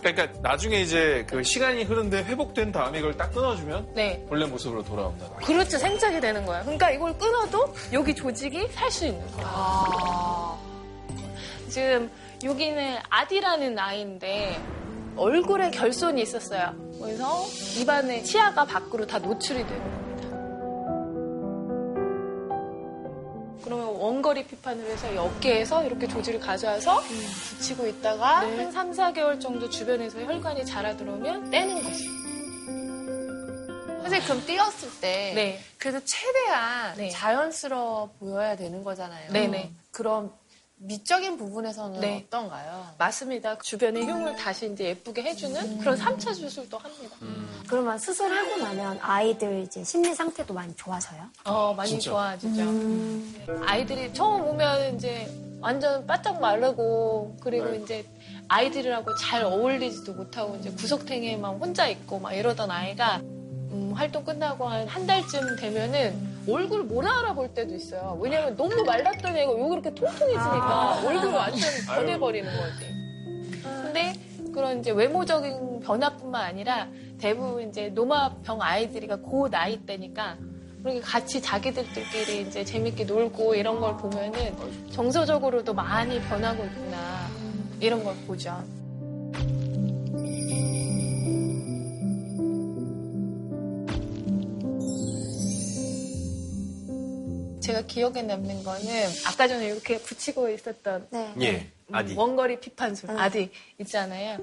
[0.00, 4.22] 그러니까 나중에 이제 그 시간이 흐른데 회복된 다음에 이걸 딱 끊어주면 네.
[4.28, 5.26] 본래 모습으로 돌아온다.
[5.36, 5.78] 그렇죠.
[5.78, 6.62] 생착이 되는 거예요.
[6.64, 10.58] 그러니까 이걸 끊어도 여기 조직이 살 수 있는 거예요.
[11.70, 12.10] 지금
[12.44, 14.60] 여기는 아디라는 아이인데
[15.16, 16.74] 얼굴에 결손이 있었어요.
[17.00, 17.44] 그래서
[17.80, 20.03] 입안에 치아가 밖으로 다 노출이 되는 겁니다.
[23.64, 29.70] 그러면 원거리 피판을 해서 이 어깨에서 이렇게 조직을 가져와서 붙이고 있다가 한 3, 4개월 정도
[29.70, 32.24] 주변에서 혈관이 자라 들어오면 떼는 거죠.
[34.02, 35.60] 선생님 그럼 띄었을 때 네.
[35.78, 37.08] 그래도 최대한 네.
[37.08, 39.32] 자연스러워 보여야 되는 거잖아요.
[39.32, 39.72] 네네.
[39.90, 40.30] 그럼
[40.88, 42.24] 미적인 부분에서는 네.
[42.26, 42.86] 어떤가요?
[42.98, 43.58] 맞습니다.
[43.58, 47.16] 주변의 흉을 다시 이제 예쁘게 해주는 그런 3차 수술도 합니다.
[47.66, 51.22] 그러면 수술하고 나면 아이들 이제 심리 상태도 많이 좋아져요?
[51.44, 52.10] 어, 많이 진짜.
[52.10, 52.62] 좋아지죠.
[53.66, 55.26] 아이들이 처음 오면 이제
[55.60, 57.78] 완전 바짝 마르고 그리고 네.
[57.78, 58.06] 이제
[58.48, 64.86] 아이들이라고 잘 어울리지도 못하고 이제 구석탱이에만 혼자 있고 막 이러던 아이가 음, 활동 끝나고 한
[64.86, 68.18] 한 달쯤 되면은 얼굴 못 알아볼 때도 있어요.
[68.20, 72.94] 왜냐면 너무 말랐던 애가 여기 이렇게 통통해지니까 얼굴이 완전 변해버리는 거지.
[73.62, 74.12] 근데
[74.52, 80.36] 그런 이제 외모적인 변화뿐만 아니라 대부분 이제 노마병 아이들이가 그 나이 때니까
[80.82, 84.54] 그렇게 같이 자기들끼리 이제 재밌게 놀고 이런 걸 보면은
[84.90, 87.26] 정서적으로도 많이 변하고 있구나
[87.80, 88.54] 이런 걸 보죠.
[97.64, 98.84] 제가 기억에 남는 거는
[99.26, 101.34] 아까 전에 이렇게 붙이고 있었던 네.
[101.40, 101.72] 예.
[101.90, 102.12] 아디.
[102.12, 103.18] 음, 원거리 피판술 응.
[103.18, 104.38] 아디 있잖아요.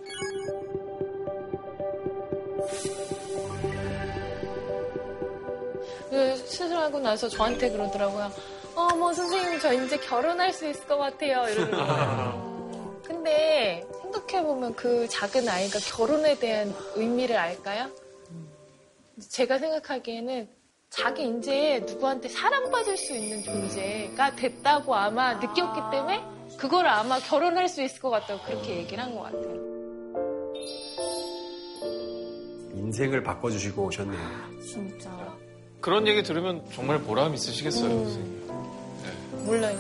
[6.10, 8.32] 그 수술하고 나서 저한테 그러더라고요.
[8.76, 13.02] 어머 선생님 저 이제 결혼할 수 있을 것 같아요 이러는 거예요.
[13.06, 17.92] 근데 생각해보면 그 작은 아이가 결혼에 대한 의미를 알까요?
[19.30, 20.61] 제가 생각하기에는
[20.92, 26.22] 자기 이제 누구한테 사랑받을 수 있는 존재가 됐다고 아마 느꼈기 때문에
[26.58, 29.62] 그걸 아마 결혼할 수 있을 것 같다고 그렇게 얘기를 한 것 같아요.
[32.76, 34.62] 인생을 바꿔주시고 오셨네요.
[34.62, 35.10] 진짜.
[35.80, 37.90] 그런 얘기 들으면 정말 보람 있으시겠어요.
[37.90, 38.04] 음.
[38.04, 39.46] 선생님.
[39.46, 39.78] 몰라요.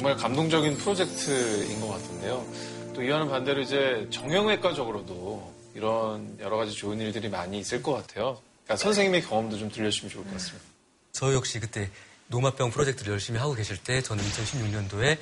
[0.00, 2.46] 정말 감동적인 프로젝트인 것 같은데요.
[2.94, 8.40] 또 이와는 반대로 이제 정형외과적으로도 이런 여러 가지 좋은 일들이 많이 있을 것 같아요.
[8.64, 10.64] 그러니까 선생님의 경험도 좀 들려주시면 좋을 것 같습니다.
[11.12, 11.90] 저 역시 그때
[12.28, 15.18] 노마병 프로젝트를 열심히 하고 계실 때 저는 2016년도에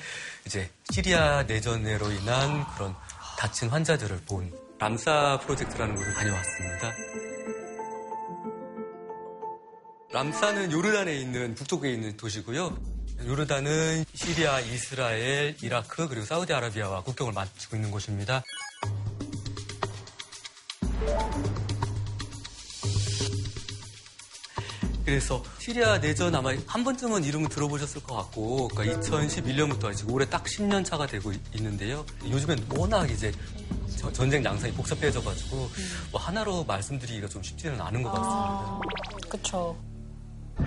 [0.46, 2.94] 이제 시리아 내전으로 인한 그런
[3.36, 6.92] 다친 환자들을 본 람사 프로젝트라는 곳을 다녀왔습니다.
[10.12, 12.97] 람사는 요르단에 있는 북쪽에 있는 도시고요.
[13.32, 18.42] 요르단은 시리아, 이스라엘, 이라크 그리고 사우디아라비아와 국경을 맞추고 있는 곳입니다.
[25.04, 30.44] 그래서 시리아 내전 아마 한 번쯤은 이름을 들어보셨을 것 같고, 그러니까 2011년부터 지금 올해 딱
[30.44, 32.04] 10년 차가 되고 있- 있는데요.
[32.28, 33.32] 요즘엔 워낙 이제
[33.96, 35.70] 저- 전쟁 양상이 복잡해져가지고
[36.12, 38.80] 뭐 하나로 말씀드리기가 좀 쉽지는 않은 것 같습니다.
[39.30, 39.78] 그쵸.
[40.58, 40.64] 제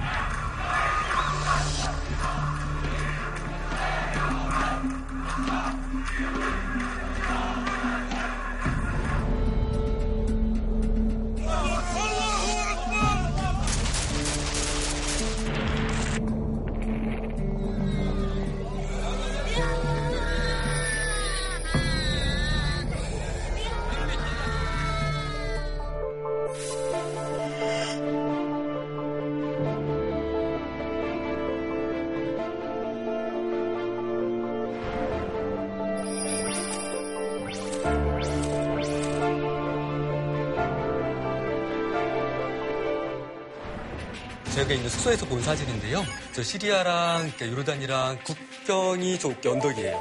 [45.02, 46.04] 숙소에서 본 사진인데요.
[46.32, 50.00] 저 시리아랑 그러니까 요르단이랑 국경이 좀 언덕이에요.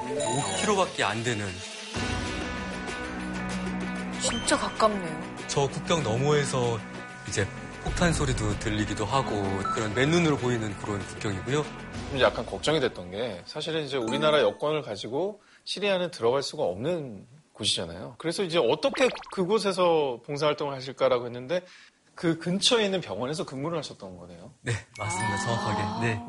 [0.62, 1.46] 5km밖에 안 되는
[4.20, 5.36] 진짜 가깝네요.
[5.46, 6.78] 저 국경 너머에서
[7.26, 7.46] 이제
[7.82, 9.42] 폭탄 소리도 들리기도 하고
[9.74, 11.64] 그런 맨눈으로 보이는 그런 국경이고요.
[12.10, 18.16] 좀 약간 걱정이 됐던 게 사실은 이제 우리나라 여권을 가지고 시리아는 들어갈 수가 없는 곳이잖아요.
[18.18, 21.62] 그래서 이제 어떻게 그곳에서 봉사활동을 하실까라고 했는데
[22.20, 24.52] 그 근처에 있는 병원에서 근무를 하셨던 거네요.
[24.60, 25.38] 네, 맞습니다.
[25.38, 26.06] 정확하게.
[26.06, 26.22] 네.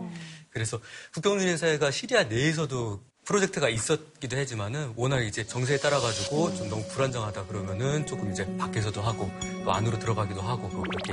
[0.50, 0.80] 그래서
[1.14, 8.32] 국경유인사회가 시리아 내에서도 프로젝트가 있었기도 하지만은 워낙 이제 정세에 따라가지고 좀 너무 불안정하다 그러면은 조금
[8.32, 9.30] 이제 밖에서도 하고
[9.66, 11.12] 또 안으로 들어가기도 하고 뭐 그렇게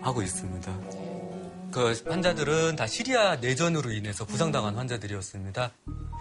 [0.00, 0.72] 하고 있습니다.
[1.70, 5.70] 그 환자들은 다 시리아 내전으로 인해서 부상당한 환자들이었습니다.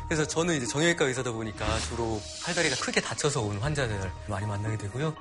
[0.09, 5.15] 그래서 저는 이제 정형외과 의사다 보니까 주로 팔다리가 크게 다쳐서 온 환자들 많이 만나게 되고요.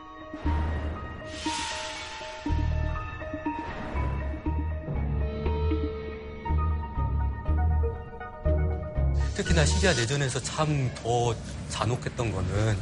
[9.42, 11.34] 특히나 시리아 내전에서 참 더
[11.68, 12.78] 잔혹했던 거는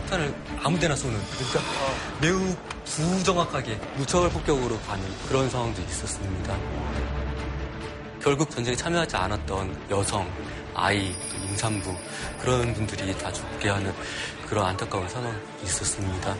[0.00, 1.60] 폭탄을 아무 데나 쏘는 그러니까
[2.20, 6.56] 매우 부정확하게 무차별 폭격으로 가는 그런 상황도 있었습니다.
[8.22, 10.30] 결국 전쟁에 참여하지 않았던 여성,
[10.74, 11.94] 아이, 또 임산부
[12.40, 13.94] 그런 분들이 다 죽게 하는
[14.46, 16.34] 그런 안타까운 상황이 있었습니다.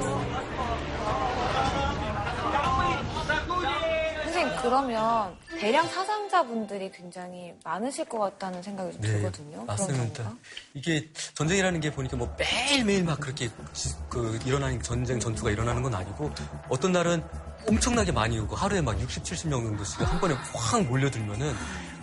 [4.24, 9.56] 선생님 그러면 대량 사상자분들이 굉장히 많으실 것 같다는 생각이 좀 들거든요.
[9.60, 10.24] 네, 맞습니다.
[10.24, 10.38] 건가요?
[10.74, 15.94] 이게 전쟁이라는 게 보니까 뭐 매일매일 막 그렇게 지- 그 일어나는 전쟁 전투가 일어나는 건
[15.94, 16.30] 아니고
[16.68, 17.24] 어떤 날은
[17.66, 21.54] 엄청나게 많이 오고 하루에 막 60, 70명 정도씩 한 번에 확 몰려들면은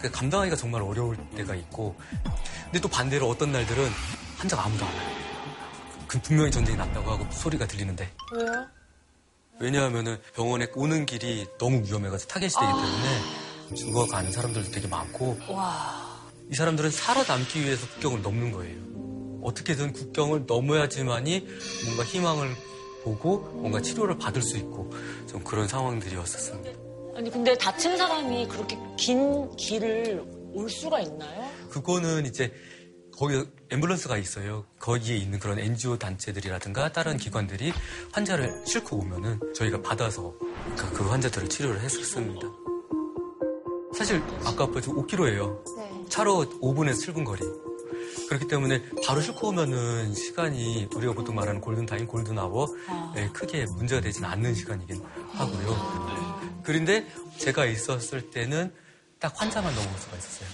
[0.02, 1.96] 그 감당하기가 정말 어려울 때가 있고
[2.66, 3.90] 근데 또 반대로 어떤 날들은
[4.38, 5.08] 환자가 아무도 안 와요.
[6.08, 8.66] 그 분명히 전쟁이 났다고 하고 소리가 들리는데 왜요?
[9.60, 15.38] 왜냐하면은 병원에 오는 길이 너무 위험해가지고 타겟이 되기 때문에 죽어가는 사람들도 되게 많고
[16.52, 18.78] 이 사람들은 살아남기 위해서 국경을 넘는 거예요.
[19.44, 21.48] 어떻게든 국경을 넘어야지만이
[21.86, 22.56] 뭔가 희망을
[23.04, 24.92] 보고 뭔가 치료를 받을 수 있고
[25.30, 26.80] 좀 그런 상황들이었었습니다.
[27.16, 31.50] 아니 근데 다친 사람이 그렇게 긴 길을 올 수가 있나요?
[31.70, 32.52] 그거는 이제
[33.18, 34.66] 거기 앰뷸런스가 있어요.
[34.80, 37.72] 거기에 있는 그런 NGO 단체들이라든가 다른 기관들이
[38.12, 40.34] 환자를 싣고 오면은 저희가 받아서
[40.78, 42.48] 그, 그 환자들을 치료를 했었습니다.
[43.96, 46.10] 사실 아까 아까 5km예요.
[46.10, 47.42] 차로 5분에서 7분 거리.
[48.28, 52.68] 그렇기 때문에 바로 싣고 오면은 시간이 우리가 보통 말하는 골든타임, 골든아워
[53.16, 55.02] 에 크게 문제가 되지는 않는 시간이긴
[55.32, 56.62] 하고요.
[56.64, 58.74] 그런데 제가 있었을 때는
[59.26, 60.50] 딱 환자만 넘어올 수가 있었어요.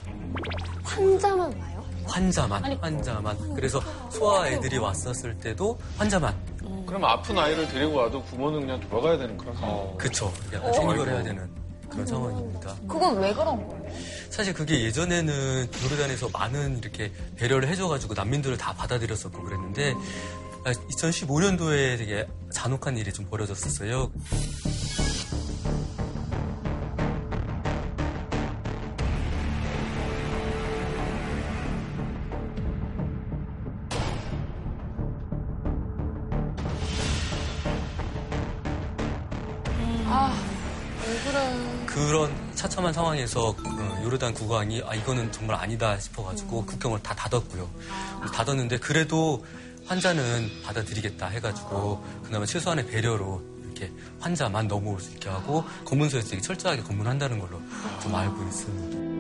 [0.84, 1.86] 환자만 와요?
[2.05, 3.53] 환자만, 환자만.
[3.53, 6.34] 그래서 소아 애들이 왔었을 때도 환자만.
[6.86, 9.97] 그럼 아픈 아이를 데리고 와도 부모는 그냥 돌아가야 되는 그런 상황.
[9.97, 10.34] 그쵸.
[10.53, 11.49] 약간 생각을 해야 되는
[11.89, 12.73] 그런 상황입니다.
[12.88, 13.93] 그건 왜 그런 거예요?
[14.29, 19.93] 사실 그게 예전에는 요르단에서 많은 이렇게 배려를 해줘가지고 난민들을 다 받아들였었고 그랬는데
[20.63, 24.10] 2015년도에 되게 잔혹한 일이 좀 벌어졌었어요.
[42.91, 47.69] 처참한 상황에서 어, 요르단 국왕이 아 이거는 정말 아니다 싶어가지고 국경을 다 닫았고요.
[48.34, 49.43] 닫았는데 그래도
[49.86, 56.84] 환자는 받아들이겠다 해가지고 그나마 최소한의 배려로 이렇게 환자만 넘어올 수 있게 하고 검문소에서 되게 철저하게
[56.84, 57.60] 검문한다는 걸로
[58.01, 59.11] 좀 알고 있습니다.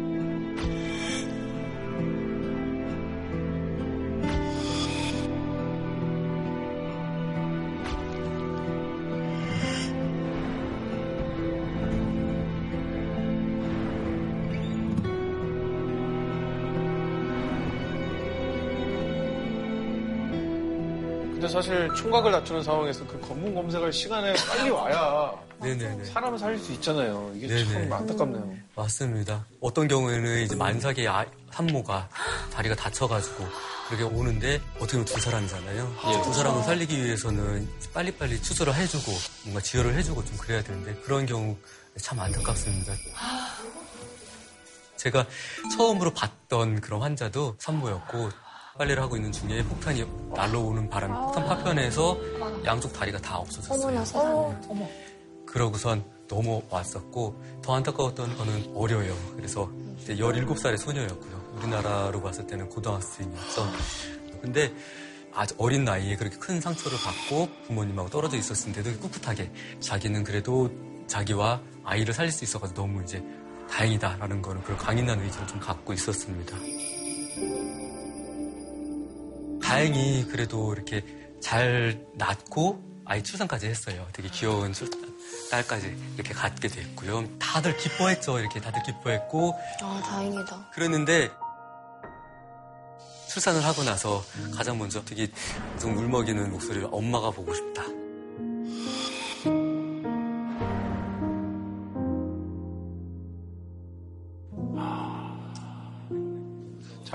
[21.61, 26.05] 사실 총각을 다투는 상황에서 그 검문 검색할 시간에 빨리 와야 네네네.
[26.05, 27.31] 사람을 살릴 수 있잖아요.
[27.35, 27.93] 이게 참 네네.
[27.93, 28.55] 안타깝네요.
[28.75, 29.45] 맞습니다.
[29.59, 32.09] 어떤 경우에는 이제 만삭의 아- 산모가
[32.51, 33.45] 다리가 다쳐가지고
[33.89, 35.95] 그렇게 오는데 어떻게 보면 두 사람이잖아요.
[36.07, 36.23] 예.
[36.23, 39.11] 두 사람을 살리기 위해서는 빨리빨리 추스를 해주고
[39.43, 41.55] 뭔가 지혈을 해주고 좀 그래야 되는데 그런 경우
[42.01, 42.91] 참 안타깝습니다.
[44.97, 45.27] 제가
[45.77, 48.31] 처음으로 봤던 그런 환자도 산모였고
[48.77, 52.17] 빨래를 하고 있는 중에 폭탄이 날라오는 바람에 폭탄 파편에서
[52.65, 53.87] 양쪽 다리가 다 없어졌어요.
[53.87, 54.55] 어머나 세상에.
[55.45, 59.13] 그러고선 넘어왔었고 더 안타까웠던 거는 어려요.
[59.35, 61.41] 그래서 이제 17살의 소녀였고요.
[61.57, 63.69] 우리나라로 봤을 때는 고등학생이었죠.
[64.41, 64.73] 근데
[65.33, 70.71] 아주 어린 나이에 그렇게 큰 상처를 받고 부모님하고 떨어져 있었는데도 꿋꿋하게 자기는 그래도
[71.07, 73.21] 자기와 아이를 살릴 수 있어가지고 너무 이제
[73.69, 76.57] 다행이다라는 거는 그런 강인한 의지를 좀 갖고 있었습니다.
[79.71, 81.01] 다행히 그래도 이렇게
[81.41, 84.05] 잘 낳고 아이 출산까지 했어요.
[84.11, 84.89] 되게 귀여운 출-
[85.49, 87.37] 딸까지 이렇게 갖게 됐고요.
[87.39, 88.39] 다들 기뻐했죠.
[88.39, 90.71] 이렇게 다들 기뻐했고 아, 다행이다.
[90.73, 91.31] 그랬는데
[93.29, 94.21] 출산을 하고 나서
[94.53, 95.29] 가장 먼저 되게
[95.79, 97.83] 좀 울먹이는 목소리를 엄마가 보고 싶다.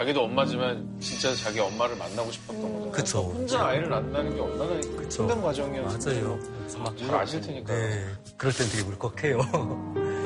[0.07, 2.91] 자기도 엄마지만 진짜 자기 엄마를 만나고 싶었던 거죠.
[2.93, 3.19] 그쵸.
[3.23, 6.39] 혼자 아이를 낳는다는 게 얼마나 힘든 과정이었어요.
[6.79, 6.97] 맞아요.
[6.97, 7.75] 잘 아실 테니까.
[7.75, 9.41] 요 네, 그럴 땐 되게 울컥해요.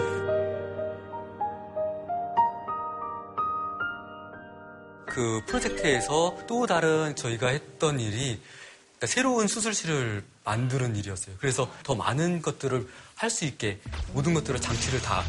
[5.07, 8.41] 그 프로젝트에서 또 다른 저희가 했던 일이
[8.99, 11.37] 그러니까 새로운 수술실을 만드는 일이었어요.
[11.41, 13.79] 그래서 더 많은 것들을 할 수 있게
[14.13, 15.23] 모든 것들을 장치를 다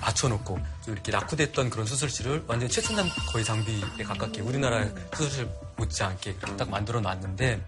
[0.00, 4.84] 맞춰놓고 좀 이렇게 낙후됐던 그런 수술실을 완전 최첨단 거의 장비에 가깝게 우리나라
[5.14, 7.60] 수술실 못지않게 딱 만들어 놨는데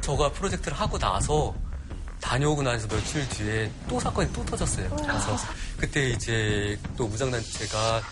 [0.00, 1.54] 저가 프로젝트를 하고 나서
[2.20, 4.88] 다녀오고 나서 며칠 뒤에 또 사건이 또 터졌어요.
[4.96, 5.36] 그래서
[5.78, 8.02] 그때 이제 또 무장단체가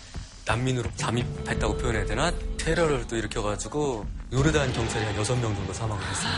[0.45, 2.31] 난민으로 잠입했다고 표현해야 되나?
[2.57, 6.33] 테러를 또 일으켜가지고 요르단 경찰이 한 6명 정도 사망을 했어요.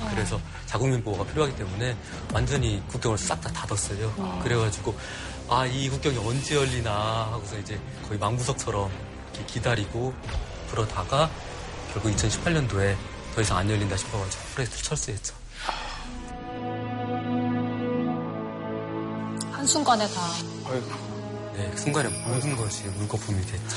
[0.00, 0.10] 네.
[0.10, 1.96] 그래서 자국민 보호가 필요하기 때문에
[2.32, 4.40] 완전히 국경을 싹 다 닫았어요.
[4.42, 4.96] 그래가지고
[5.48, 8.90] 아, 이 국경이 언제 열리나 하고서 이제 거의 망부석처럼
[9.34, 10.14] 이렇게 기다리고
[10.70, 11.30] 그러다가
[11.92, 12.96] 결국 2018년도에
[13.34, 15.34] 더 이상 안 열린다 싶어가지고 프로젝트를 철수했죠.
[19.52, 20.20] 한순간에 다.
[21.54, 23.76] 네, 그 순간에 모든 것이 물거품이 됐죠.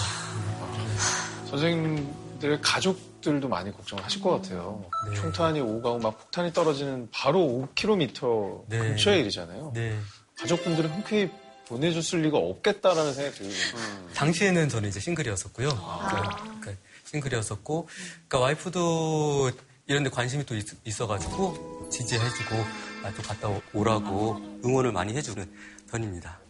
[1.50, 4.84] 선생님들의 가족 들도 많이 걱정을 하실 것 같아요.
[5.08, 5.16] 네.
[5.16, 8.78] 총탄이 오가고 막 폭탄이 떨어지는 바로 5km 네.
[8.80, 9.72] 근처의 일이잖아요.
[9.74, 9.98] 네.
[10.38, 11.30] 가족분들은 흔쾌히
[11.68, 14.14] 보내줬을 리가 없겠다라는 생각이 들거든요.
[14.14, 15.70] 당시에는 저는 이제 싱글이었었고요.
[15.70, 16.74] 그러니까, 그러니까
[17.06, 17.88] 싱글이었었고,
[18.28, 19.52] 그러니까 와이프도
[19.88, 22.56] 이런 데 관심이 또 있, 어가지고 지지해주고,
[23.04, 25.50] 아, 또 갔다 오라고 응원을 많이 해주는
[25.90, 26.41] 편입니다.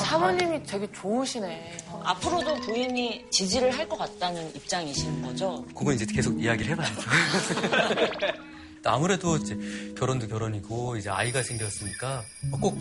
[0.00, 1.78] 사모님이 되게 좋으시네.
[2.04, 5.64] 앞으로도 부인이 지지를 할 것 같다는 입장이신 거죠?
[5.74, 7.00] 그건 이제 계속 이야기를 해봐야죠.
[8.84, 9.58] 아무래도 이제
[9.98, 12.22] 결혼도 결혼이고, 이제 아이가 생겼으니까
[12.60, 12.78] 꼭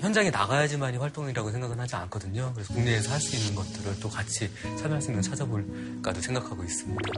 [0.00, 2.52] 현장에 나가야지만이 활동이라고 생각은 하지 않거든요.
[2.54, 7.10] 그래서 국내에서 할 수 있는 것들을 또 같이 참여할 수 있는 거 찾아볼까도 생각하고 있습니다.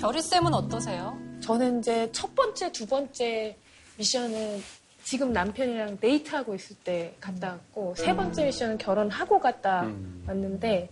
[0.00, 1.18] 결의쌤은 어떠세요?
[1.42, 3.56] 저는 이제 첫 번째, 두 번째
[3.96, 4.62] 미션은
[5.04, 10.24] 지금 남편이랑 데이트하고 있을 때 갔다 왔고 세 번째 미션은 결혼하고 갔다 음.
[10.26, 10.88] 왔는데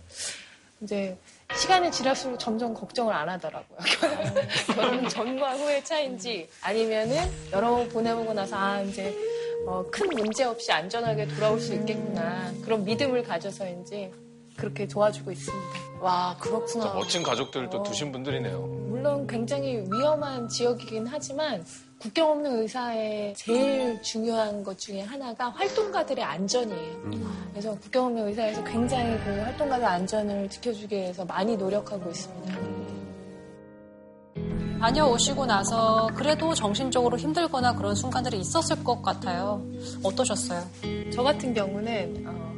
[0.81, 1.17] 이제
[1.55, 3.77] 시간이 지날수록 점점 걱정을 안 하더라고요.
[4.75, 7.17] 결혼 전과 후의 차인지 아니면은
[7.51, 9.15] 여러 번 보내보고 나서 아 이제
[9.65, 14.11] 어, 큰 문제 없이 안전하게 돌아올 수 있겠구나 그런 믿음을 가져서인지
[14.57, 15.99] 그렇게 도와주고 있습니다.
[15.99, 16.93] 와, 그렇구나.
[16.93, 18.59] 멋진 가족들을 또 두신 분들이네요.
[18.59, 21.65] 물론 굉장히 위험한 지역이긴 하지만
[22.03, 27.11] 국경 없는 의사의 제일 중요한 것 중에 하나가 활동가들의 안전이에요.
[27.51, 32.57] 그래서 국경 없는 의사에서 굉장히 그 활동가들 안전을 지켜주기 위해서 많이 노력하고 있습니다.
[34.81, 39.65] 다녀오시고 나서 그래도 정신적으로 힘들거나 그런 순간들이 있었을 것 같아요.
[40.03, 40.61] 어떠셨어요?
[41.13, 42.52] 저 같은 경우는 어,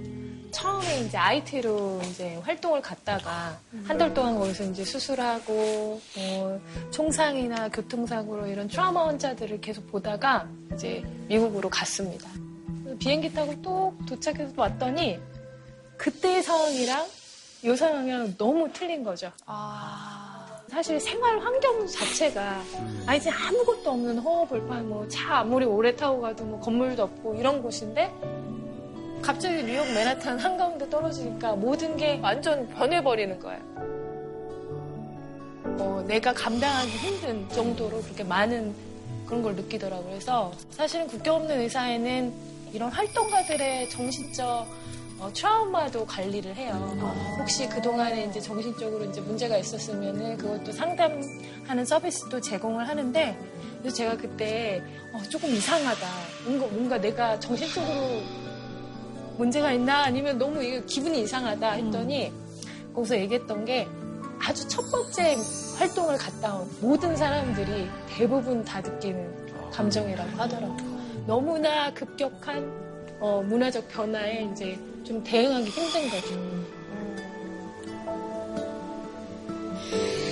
[0.55, 8.47] 처음에 이제 IT로 이제 활동을 갔다가 한 달 동안 거기서 이제 수술하고 뭐 총상이나 교통사고로
[8.47, 12.29] 이런 트라우마 환자들을 계속 보다가 이제 미국으로 갔습니다.
[12.99, 15.19] 비행기 타고 또 도착해서 왔더니
[15.97, 17.05] 그때의 상황이랑
[17.63, 19.31] 이 상황이랑 너무 틀린 거죠.
[20.69, 22.61] 사실 생활 환경 자체가
[23.07, 27.61] 아 이제 아무것도 없는 허허벌판 뭐 차 아무리 오래 타고 가도 뭐 건물도 없고 이런
[27.61, 28.11] 곳인데
[29.25, 33.59] 갑자기 뉴욕 맨하탄 한가운데 떨어지니까 모든 게 완전 변해버리는 거예요.
[35.79, 38.75] 어, 내가 감당하기 힘든 정도로 그렇게 많은
[39.25, 40.09] 그런 걸 느끼더라고요.
[40.09, 42.33] 그래서 사실은 국경 없는 의사에는
[42.71, 44.67] 이런 활동가들의 정신적
[45.17, 46.73] 어, 트라우마도 관리를 해요.
[47.39, 53.35] 혹시 그동안에 이제 정신적으로 이제 문제가 있었으면은 그것도 상담하는 서비스도 제공을 하는데
[53.79, 56.07] 그래서 제가 그때 어, 조금 이상하다.
[56.43, 58.44] 뭔가, 뭔가 내가 정신적으로
[59.37, 60.03] 문제가 있나?
[60.03, 62.31] 아니면 너무 이게 기분이 이상하다 했더니
[62.93, 63.87] 거기서 얘기했던 게
[64.39, 65.35] 아주 첫 번째
[65.77, 70.95] 활동을 갔다 온 모든 사람들이 대부분 다 느끼는 감정이라고 하더라고요.
[71.27, 72.85] 너무나 급격한
[73.19, 76.65] 어, 문화적 변화에 이제 좀 대응하기 힘든 거죠.
[79.89, 80.24] 선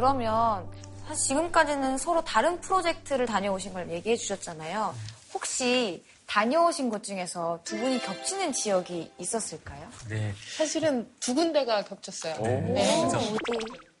[0.00, 0.68] 그러면
[1.08, 4.94] 사실 지금까지는 서로 다른 프로젝트를 다녀오신 걸 얘기해 주셨잖아요.
[5.32, 9.88] 혹시 다녀오신 곳 중에서 두 분이 겹치는 지역이 있었을까요?
[10.10, 10.34] 네.
[10.58, 12.34] 사실은 두 군데가 겹쳤어요.
[12.42, 12.84] 네.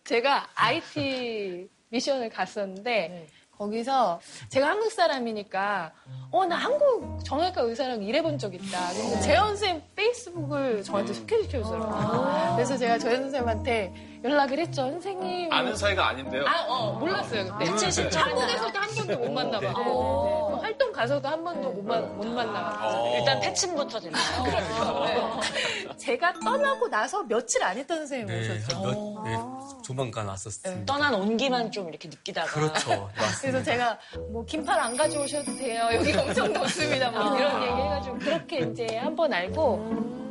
[0.04, 4.20] 제가 IT 미션을 갔었는데 거기서
[4.50, 5.92] 제가 한국 사람이니까
[6.30, 8.88] 어 나 한국 정형외과 의사랑 일해본 적 있다.
[8.92, 12.52] 근데 재현 선생님 페이스북을 저한테 소개시켜주더라고요.
[12.54, 14.82] 그래서 제가 재현 선생님한테 연락을 했죠.
[14.90, 16.44] 선생님 아는 사이가 아닌데요.
[16.46, 17.70] 아, 어, 몰랐어요, 그때.
[17.70, 18.18] 음, 네.
[18.18, 19.72] 한국에서도 한 번도 못 만나봐.
[19.72, 22.88] 고 활동 가서도 한 번도 못, 만, 못 만나봐.
[22.88, 23.16] 어.
[23.18, 25.40] 일단 패친부터 됐나요?
[25.96, 28.80] 제가 떠나고 나서 며칠 안 했던 선생님이 네, 오셨죠.
[28.82, 29.36] 몇, 네,
[29.84, 30.84] 조만간 왔었습니다.
[30.92, 32.48] 떠난 온기만 좀 이렇게 느끼다가.
[32.50, 33.10] 그렇죠.
[33.16, 33.40] 맞습니다.
[33.40, 33.98] 그래서 제가
[34.32, 35.88] 뭐 긴팔 안 가져오셔도 돼요.
[35.92, 37.10] 여기 엄청 덥습니다.
[37.10, 40.25] 뭐 이런 얘기 해가지고 그렇게 이제 한 번 알고 네,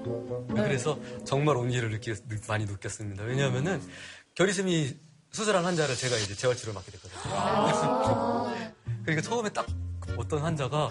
[0.49, 3.23] 그래서 정말 온기를 느끼, 느- 많이 느꼈습니다.
[3.23, 3.81] 왜냐하면은
[4.35, 4.97] 결의쌤이
[5.31, 7.21] 수술한 환자를 제가 이제 재활치료 맡게 됐거든요.
[9.03, 9.65] 그러니까 처음에 딱
[10.17, 10.89] 어떤 환자가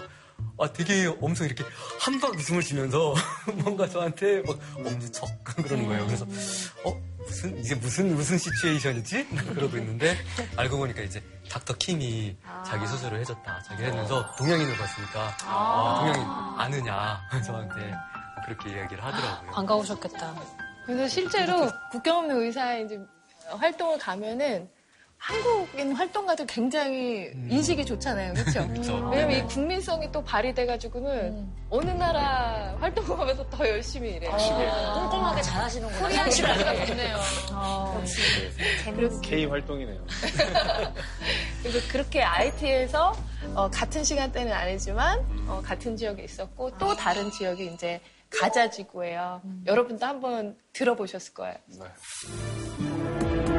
[0.59, 1.65] 아, 되게 엄청 이렇게
[2.01, 3.15] 한박 웃음을 지면서
[3.62, 6.07] 뭔가 저한테 막 엄지척 그러는 거예요.
[6.07, 6.25] 그래서
[6.85, 9.29] 어 무슨 이게 무슨 무슨 시츄에이션이지?
[9.55, 10.17] 그러고 있는데
[10.57, 12.37] 알고 보니까 이제 닥터 킴이
[12.67, 13.62] 자기 수술을 해줬다.
[13.62, 16.27] 자기 하면서 동양인을 봤으니까 아, 동양인
[16.61, 17.93] 아느냐 저한테
[18.45, 19.51] 그렇게 이야기를 하더라고요.
[19.53, 20.35] 반가우셨겠다.
[20.87, 23.01] 그래서 실제로 국경 없는 의사의 이제
[23.49, 24.69] 활동을 가면은
[25.17, 28.35] 한국인 활동가들 굉장히 인식이 좋잖아요.
[28.35, 28.61] 그렇죠?
[29.11, 34.31] 왜냐면 이 국민성이 또 발휘돼 가지고는 어느 나라 활동 가면서 더 열심히 일해요.
[34.31, 35.99] 꼼꼼하게 잘 하시는구나.
[36.01, 37.17] 코리안 시간이 좋네요.
[38.85, 39.21] 재밌어요.
[39.23, 40.05] K 활동이네요.
[41.63, 43.17] 그래서 그렇게 IT에서
[43.73, 47.99] 같은 시간대는 아니지만 어, 같은 지역에 있었고 또 다른 지역이 이제
[48.41, 49.43] 가자지구예요.
[49.66, 51.57] 여러분도 한번 들어보셨을 거예요.
[51.66, 53.54] 네.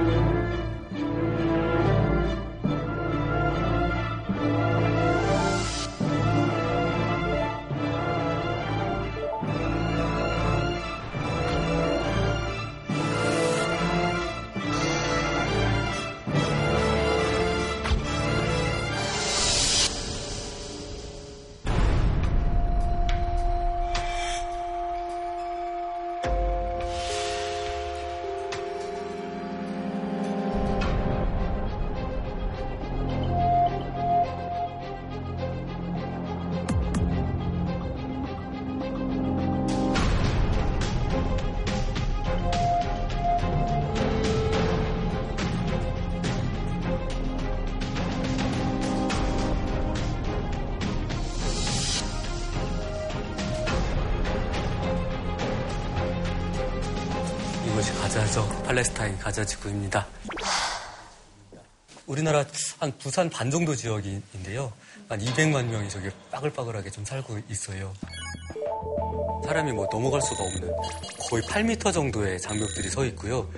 [58.76, 60.06] 팔레스타인 가자 지구입니다.
[62.08, 62.44] 우리나라
[62.78, 64.74] 한 부산 반 정도 지역인데요.
[65.08, 67.94] 한 200만 명이 저기 빠글빠글하게 좀 살고 있어요.
[69.46, 70.76] 사람이 뭐 넘어갈 수가 없는
[71.30, 73.50] 거의 8m 정도의 장벽들이 서 있고요.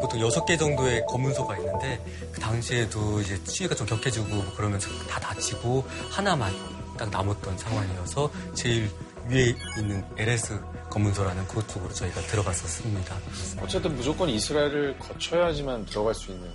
[0.00, 5.86] 보통 6개 정도의 검문소가 있는데 그 당시에도 이제 추위가 좀 격해지고 뭐 그러면서 다 닫히고
[6.10, 6.52] 하나만
[6.98, 8.90] 딱 남았던 상황이어서 제일
[9.28, 10.58] 위에 있는 LS
[10.90, 13.16] 검문소라는 그쪽으로 저희가 들어갔었습니다.
[13.62, 16.48] 어쨌든 무조건 이스라엘을 거쳐야지만 들어갈 수 있는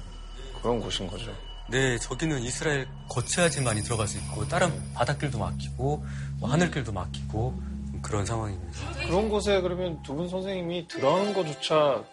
[0.61, 1.31] 그런 곳인 거죠.
[1.69, 6.05] 네, 저기는 이스라엘 거쳐야지만이 들어갈 수 있고 다른 바닷길도 막히고
[6.39, 7.59] 뭐 하늘길도 막히고
[8.03, 8.71] 그런 상황입니다.
[9.07, 12.03] 그런 곳에 그러면 두 분 선생님이 들어가는 것조차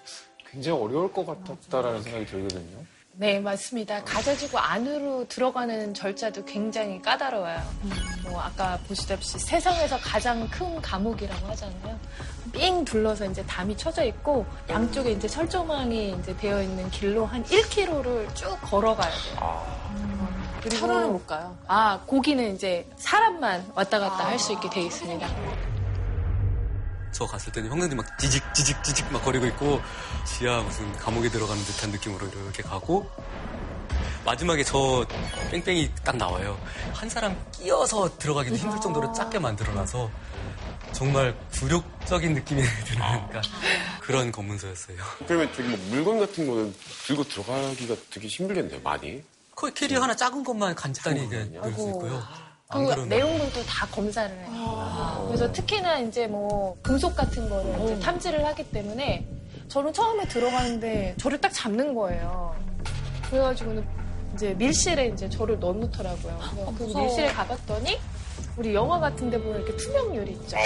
[0.51, 2.79] 굉장히 어려울 것 같았다라는 생각이 들거든요.
[3.15, 4.03] 네, 맞습니다.
[4.05, 7.61] 가자지구 안으로 들어가는 절차도 굉장히 까다로워요.
[8.25, 12.01] 뭐 아까 보시다시피 세상에서 가장 큰 감옥이라고 하잖아요.
[12.53, 18.35] 삥 둘러서 이제 담이 쳐져 있고 양쪽에 이제 철조망이 이제 되어 있는 길로 한 1km를
[18.35, 19.67] 쭉 걸어가야 돼요.
[20.63, 21.57] 그리고 차로는 못 가요.
[21.67, 25.29] 아, 거기는 이제 사람만 왔다 갔다 할수 있게 돼 있습니다.
[27.13, 29.81] 저 갔을 때는 형님들이 막 지직 지직 지직 막 거리고 있고
[30.27, 33.09] 지하 무슨 감옥에 들어가는 듯한 느낌으로 이렇게 가고
[34.25, 35.07] 마지막에 저
[35.51, 36.59] 뺑뺑이 딱 나와요.
[36.95, 40.11] 한 사람 끼어서 들어가기도 힘들 정도로 작게 만들어놔서
[40.93, 43.43] 정말 굴욕적인 느낌이 드는 그러니까
[44.01, 44.97] 그런 검문소였어요.
[45.27, 46.75] 그러면 저기 뭐 물건 같은 거는
[47.07, 49.23] 들고 들어가기가 되게 힘들겠네요, 많이.
[49.55, 52.23] 거의 캐리어 하나 작은 것만 간단히 넣을 수 있고요.
[52.73, 55.25] 안에 그 내용물도 다 검사를 해요.
[55.29, 59.27] 그래서 특히나 이제 뭐 금속 같은 거를 이제 탐지를 하기 때문에
[59.69, 62.55] 저는 처음에 들어가는데 저를 딱 잡는 거예요.
[63.31, 63.85] 그래가지고는
[64.35, 66.39] 이제 밀실에 이제 저를 넣어놓더라고요.
[66.77, 67.99] 그래서 그 밀실에 가봤더니
[68.57, 70.57] 우리 영화 같은 데 보면 이렇게 투명 유리 있죠.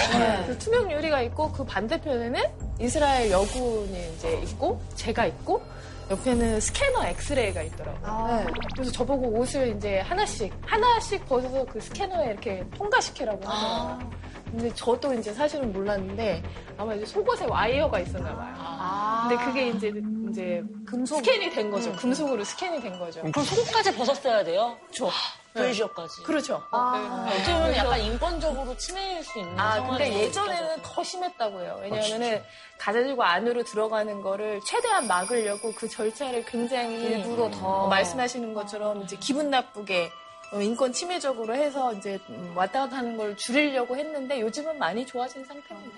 [0.47, 2.43] 그 투명 유리가 있고 그 반대편에는
[2.81, 5.63] 이스라엘 여군이 이제 있고 제가 있고
[6.11, 8.37] 옆에는 스캐너 엑스레이가 있더라고요.
[8.37, 8.47] 네.
[8.75, 14.11] 그래서 저보고 옷을 이제 하나씩 하나씩 벗어서 그 스캐너에 이렇게 통과시키라고 하더라고요.
[14.51, 16.43] 근데 저도 이제 사실은 몰랐는데
[16.79, 19.29] 아마 이제 속옷에 와이어가 있었나 봐요.
[19.29, 19.93] 근데 그게 이제
[20.31, 21.93] 이제 금속 스캔이 된 거죠.
[21.93, 23.23] 금속으로 스캔이 된 거죠.
[23.23, 24.77] 그럼 속까지 벗었어야 돼요?
[24.85, 25.11] 그렇죠.
[25.55, 26.23] 브레이저까지.
[26.23, 26.63] 그렇죠.
[26.71, 31.79] 어떻게 보면 약간 인권적으로 침해일 수 있는 아, 근데 예전에는 더 심했다고 해요.
[31.83, 32.43] 왜냐면은
[32.79, 37.67] 가자지구 안으로 들어가는 거를 최대한 막으려고 그 절차를 굉장히 일부러 더.
[37.67, 43.17] 어, 말씀하시는 것처럼 이제 기분 나쁘게 어, 인권 침해적으로 해서 이제 음, 왔다 갔다 하는
[43.17, 45.97] 걸 줄이려고 했는데 요즘은 많이 좋아진 상태입니다.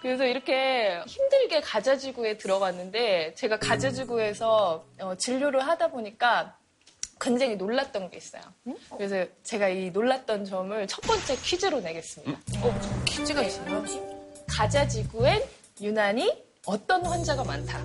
[0.00, 6.56] 그래서 이렇게 힘들게 가자지구에 들어갔는데 제가 가자지구에서 어, 진료를 하다 보니까
[7.20, 8.42] 굉장히 놀랐던 게 있어요.
[8.96, 12.36] 그래서 제가 이 놀랐던 점을 첫 번째 퀴즈로 내겠습니다.
[13.04, 13.84] 퀴즈가 있어요.
[14.48, 15.40] 가자지구엔
[15.80, 17.78] 유난히 어떤 환자가 많다.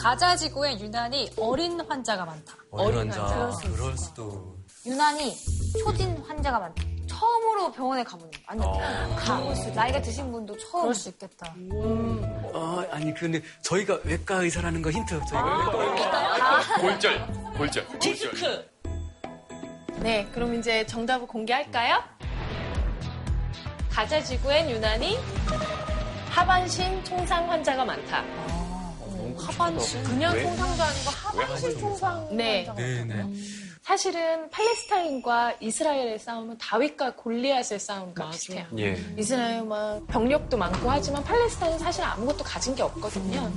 [0.00, 2.54] 가자 지구엔 유난히 어린 환자가 많다.
[2.70, 3.68] 어린 어린 환자 환자.
[3.68, 5.36] 그럴 수도 유난히
[5.78, 6.82] 초진 환자가 많다.
[7.06, 8.38] 처음으로 병원에 가보는 거.
[8.46, 9.40] 아니, 가,
[9.74, 10.82] 나이가 드신 분도 처음.
[10.84, 11.54] 그럴 수 있겠다.
[12.54, 17.26] 어, 아니 근데 저희가 외과 의사라는 거 힌트 저희가 외과 골절,
[17.58, 17.98] 골절, 골절.
[17.98, 18.70] 디스크.
[19.98, 22.02] 네, 그럼 이제 정답을 공개할까요?
[23.90, 25.18] 가자 지구엔 유난히
[26.30, 28.24] 하반신 총상 환자가 많다.
[29.36, 30.02] 하반신.
[30.04, 30.42] 그냥 왜?
[30.42, 32.28] 통상도 아니고 하반신 통상.
[32.36, 32.72] 네.
[32.76, 33.26] 네네
[33.82, 38.66] 사실은 팔레스타인과 이스라엘의 싸움은 다윗과 골리앗의 싸움과 비슷해요.
[38.78, 38.96] 예.
[39.16, 43.50] 이스라엘 막 병력도 많고 하지만 팔레스타인은 사실 아무것도 가진 게 없거든요.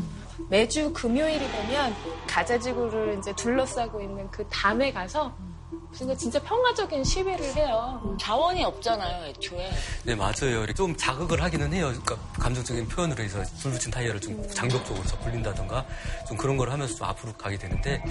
[0.49, 1.93] 매주 금요일이 되면
[2.27, 5.52] 가자지구를 이제 둘러싸고 있는 그 담에 가서 그
[5.99, 8.15] 러니까 진짜 평화적인 시위를 해요.
[8.19, 9.71] 자원이 없잖아요, 애초에.
[10.03, 10.65] 네 맞아요.
[10.73, 11.93] 좀 자극을 하기는 해요.
[12.03, 15.85] 그러니까 감정적인 표현으로 해서 불 붙인 타이어를 좀 장벽 쪽으로 저 굴린다던가
[16.27, 18.03] 좀 그런 걸 하면서 좀 앞으로 가게 되는데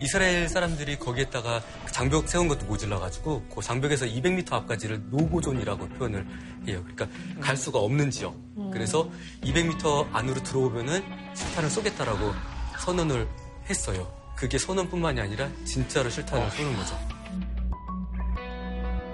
[0.00, 6.26] 이스라엘 사람들이 거기에다가 그 장벽 세운 것도 모질라가지고 그 장벽에서 200m 앞까지를 no-go zone이라고 표현을
[6.66, 6.84] 해요.
[6.84, 7.06] 그러니까
[7.40, 8.34] 갈 수가 없는 지역.
[8.72, 9.08] 그래서
[9.42, 11.02] 200m 안으로 들어오면은
[11.34, 12.32] 실탄을 쏘겠다라고
[12.80, 13.28] 선언을
[13.70, 14.12] 했어요.
[14.34, 17.17] 그게 선언뿐만이 아니라 진짜로 실탄을 쏘는 거죠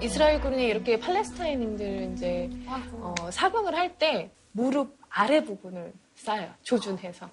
[0.01, 2.49] 이스라엘군이 이렇게 팔레스타인인들을 이제
[2.93, 5.93] 어, 사격을 할 때 무릎 아래 부분을
[6.25, 7.29] 쏴요 조준해서.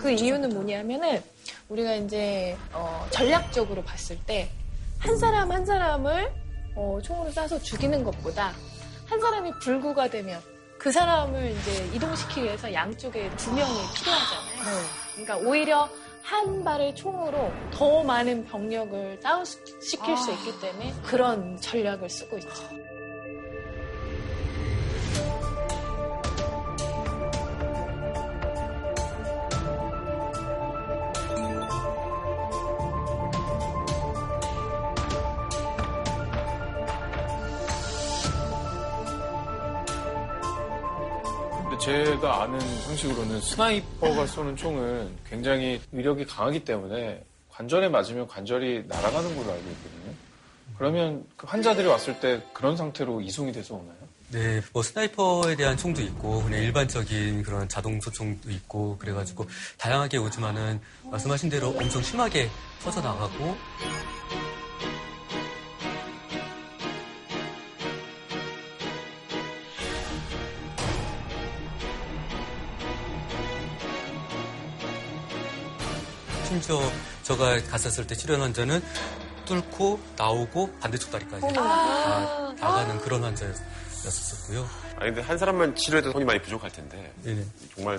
[0.00, 1.22] 그 이유는 뭐냐면은
[1.68, 4.50] 우리가 이제 어, 전략적으로 봤을 때
[4.98, 6.32] 한 사람 한 사람을
[6.76, 8.52] 어, 총으로 쏴서 죽이는 것보다
[9.06, 10.40] 한 사람이 불구가 되면
[10.78, 14.84] 그 사람을 이제 이동시키기 위해서 양쪽에 두 명이 필요하잖아요.
[15.14, 15.88] 그러니까 오히려
[16.24, 22.93] 한 발의 총으로 더 많은 병력을 다운시킬 수 있기 때문에 그런 전략을 쓰고 있죠.
[41.84, 49.52] 제가 아는 상식으로는 sniper가 쏘는 총은 굉장히 위력이 강하기 때문에 관절에 맞으면 관절이 날아가는 걸로
[49.52, 50.14] 알고 있거든요.
[50.78, 53.96] 그러면 그 환자들이 왔을 때 그런 상태로 이송이 돼서 오나요?
[54.30, 60.80] 네, 뭐 sniper에 대한 총도 있고 그냥 일반적인 그런 자동 소총도 있고 그래가지고 다양하게 오지만은
[61.10, 62.48] 말씀하신 대로 엄청 심하게
[62.82, 63.56] 터져 나가고
[76.54, 76.80] 심지어
[77.24, 78.80] 제가 갔었을 때 치료한 환자는
[79.44, 84.64] 뚫고 나오고 반대쪽 다리까지 다 나가는 그런 환자였었고요.
[84.96, 87.44] 아니 근데 한 사람만 치료해도 손이 많이 부족할 텐데 네네.
[87.74, 87.98] 정말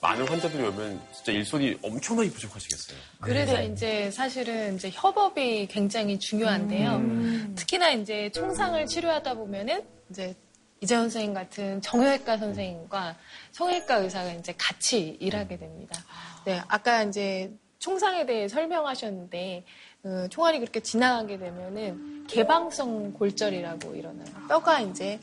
[0.00, 2.98] 많은 환자들이 오면 진짜 일손이 엄청나게 부족하시겠어요.
[3.20, 7.54] 그래서 이제 사실은 이제 협업이 굉장히 중요한데요.
[7.56, 10.36] 특히나 이제 총상을 치료하다 보면은 이제
[10.80, 13.16] 이재현 선생님 같은 정형외과 선생님과
[13.50, 16.00] 성형외과 의사가 이제 같이 일하게 됩니다.
[16.44, 19.64] 네, 아까 이제 총상에 대해 설명하셨는데
[20.02, 24.26] 그 총알이 그렇게 지나가게 되면은 개방성 골절이라고 일어나요.
[24.48, 25.18] 뼈가 이제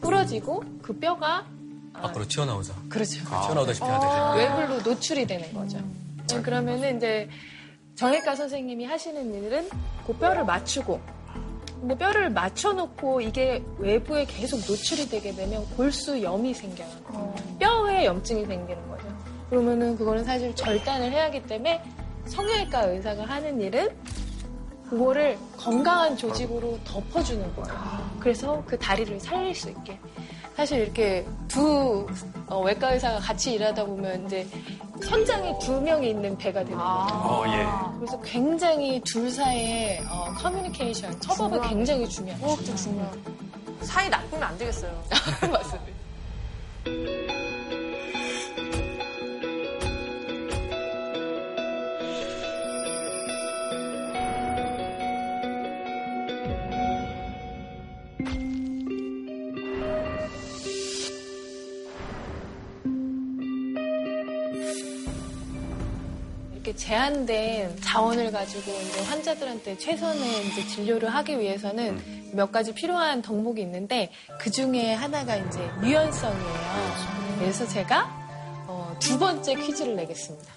[0.00, 1.44] 부러지고 그 뼈가
[1.92, 2.74] 밖으로 튀어나오죠.
[2.88, 3.24] 그렇죠.
[3.24, 4.38] 튀어나오다시피 하듯이.
[4.38, 5.78] 외부로 노출이 되는 거죠.
[6.28, 7.28] 네, 그러면은 이제
[7.96, 9.68] 정형외과 선생님이 하시는 일은
[10.06, 11.00] 그 뼈를 맞추고
[11.80, 16.88] 근데 뼈를 맞춰놓고 이게 외부에 계속 노출이 되게 되면 골수염이 생겨요.
[17.58, 19.07] 뼈에 염증이 생기는 거죠.
[19.50, 21.82] 그러면은 그거는 사실 절단을 해야 하기 때문에
[22.26, 23.88] 성형외과 의사가 하는 일은
[24.88, 28.10] 그거를 건강한 조직으로 덮어주는 거예요.
[28.20, 29.98] 그래서 그 다리를 살릴 수 있게.
[30.56, 32.06] 사실 이렇게 두
[32.48, 34.46] 어, 외과 의사가 같이 일하다 보면 이제
[35.02, 37.14] 선장이 두 명이 있는 배가 되는 거죠.
[37.14, 37.64] 어, 예.
[37.98, 42.44] 그래서 굉장히 둘 사이의 어, 커뮤니케이션, 협업이 굉장히 중요해요.
[42.44, 43.16] 호흡도 중요하고.
[43.82, 44.92] 사이 나쁘면 안 되겠어요.
[45.52, 45.98] 맞습니다.
[66.78, 74.10] 제한된 자원을 가지고 이제 환자들한테 최선의 이제 진료를 하기 위해서는 몇 가지 필요한 덕목이 있는데
[74.40, 77.38] 그 중에 하나가 이제 유연성이에요.
[77.38, 78.08] 그래서 제가
[78.68, 80.52] 어, 두 번째 퀴즈를 내겠습니다.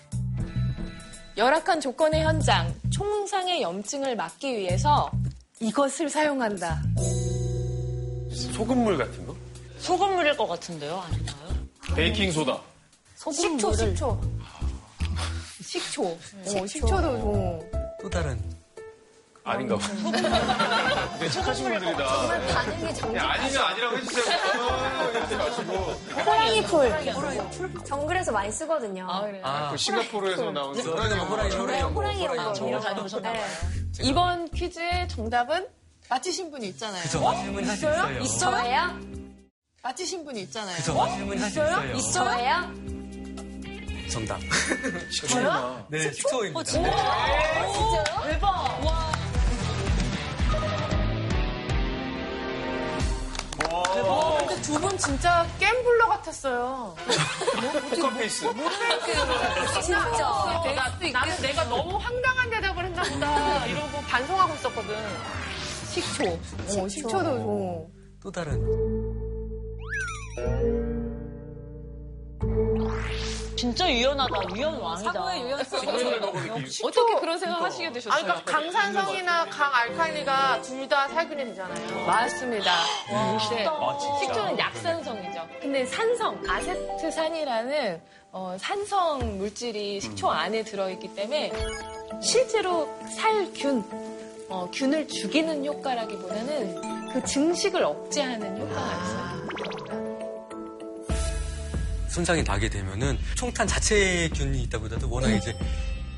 [1.38, 5.09] 열악한 조건의 현장, 총상의 염증을 막기 위해서
[5.59, 6.82] 이것을 사용한다.
[8.53, 9.36] 소금물 같은 거?
[9.80, 10.99] 소금물일 것 같은데요?
[10.99, 11.38] 아닌가요?
[11.95, 12.61] 베이킹 소다.
[13.15, 14.22] 식초, 식초.
[15.91, 16.03] 식초.
[16.03, 17.59] 어, 식초도 어.
[18.01, 18.39] 또 다른
[19.43, 19.87] 아닌가 봐.
[21.19, 22.27] 네, 착하신 분들이다.
[22.53, 24.37] 반응이 정말 야, 아니면 아니라고 해주세요.
[24.59, 25.73] 어, 이러지 마시고.
[26.25, 27.83] 호랑이 풀.
[27.83, 29.07] 정글에서 많이 쓰거든요.
[29.09, 29.67] 아, 그래요?
[29.71, 33.43] 그 싱가포르에서 나온 네, 호랑이 호랑이 호랑이 호랑이 정말 봐요.
[34.01, 35.67] 이번 퀴즈의 정답은
[36.09, 37.01] 맞히신 분이 있잖아요.
[37.03, 37.85] 그죠 질문 할수
[38.21, 38.51] 있어요.
[38.51, 38.99] 저예요?
[39.83, 40.75] 맞히신 분이 있잖아요.
[40.77, 40.93] 그죠
[41.95, 42.11] 있어요.
[42.11, 42.90] 저예요?
[44.12, 44.39] 정답.
[45.09, 45.86] 식초구나.
[45.89, 46.64] 네 식초입니다.
[54.39, 56.95] 근데 두 분 진짜 gambler 같았어요.
[57.89, 58.45] 포커페이스.
[59.84, 60.62] 진짜.
[60.64, 63.66] 내가, 나는 내가 너무 황당한 대답을 했나 보다.
[63.66, 64.95] 이러고 반성하고 있었거든.
[65.89, 66.24] 식초.
[66.82, 67.88] 어, 식초도 어.
[68.22, 68.62] 또 다른
[73.62, 74.55] 진짜 유연하다.
[74.55, 75.12] 유연 왕이다.
[75.14, 75.80] 사고의 유연성.
[76.84, 78.24] 어떻게 그런 생각 하시게 아니, 되셨어요?
[78.24, 82.05] 그러니까 강산성이나 강알칼리가 둘 다 살균이 되잖아요.
[82.07, 82.72] 맞습니다.
[83.07, 83.16] 네.
[83.16, 84.18] 아.
[84.20, 85.47] 식초는 약산성이죠.
[85.62, 88.01] 근데 산성, 아세트산이라는
[88.32, 91.53] 어, 산성 물질이 식초 안에 들어있기 때문에
[92.22, 93.86] 실제로 살균,
[94.49, 100.11] 어, 균을 죽이는 효과라기보다는 그 증식을 억제하는 효과가 있어요.
[102.12, 105.57] 손상이 나게 되면은 총탄 자체의 균이 있다보다도 워낙 이제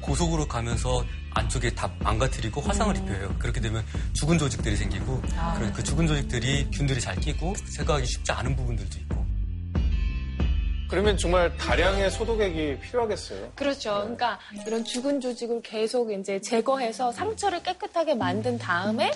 [0.02, 3.36] 고속으로 가면서 안쪽에 다 망가뜨리고 화상을 입혀요.
[3.40, 5.22] 그렇게 되면 죽은 조직들이 생기고
[5.60, 9.23] 그그 죽은 조직들이 균들이 잘 끼고 제거하기 쉽지 않은 부분들도 있고
[10.94, 13.54] 그러면 정말 다량의 소독액이 필요하겠어요.
[13.56, 13.96] 그렇죠.
[14.02, 14.38] 그러니까
[14.68, 19.12] 이런 죽은 조직을 계속 이제 제거해서 상처를 깨끗하게 만든 다음에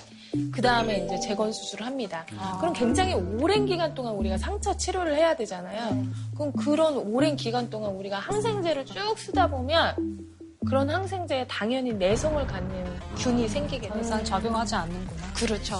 [0.52, 2.26] 그 다음에 이제 재건 수술을 합니다.
[2.60, 6.04] 그럼 굉장히 오랜 기간 동안 우리가 상처 치료를 해야 되잖아요.
[6.34, 10.26] 그럼 그런 오랜 기간 동안 우리가 항생제를 쭉 쓰다 보면
[10.68, 15.34] 그런 항생제에 당연히 내성을 갖는 균이 생기게 이상 작용하지 않는구나.
[15.36, 15.76] 그렇죠.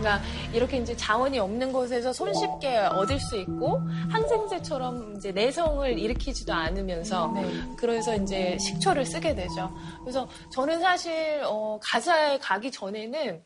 [0.00, 0.20] 그러니까
[0.52, 3.80] 이렇게 이제 자원이 없는 곳에서 손쉽게 얻을 수 있고
[4.10, 7.32] 항생제처럼 이제 내성을 일으키지도 않으면서
[7.76, 9.70] 그래서 이제 식초를 쓰게 되죠.
[10.02, 13.42] 그래서 저는 사실 어, 가사에 가기 전에는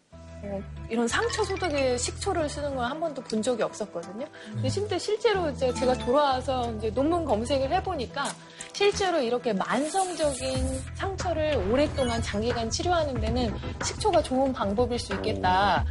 [0.47, 4.27] 어, 이런 상처 소독에 식초를 쓰는 걸 한 번도 본 적이 없었거든요.
[4.53, 8.27] 근데 실제 실제로 이제 제가 돌아와서 이제 논문 검색을 해보니까
[8.75, 15.85] 실제로 이렇게 만성적인 상처를 오랫동안 장기간 치료하는 데는 식초가 좋은 방법일 수 있겠다.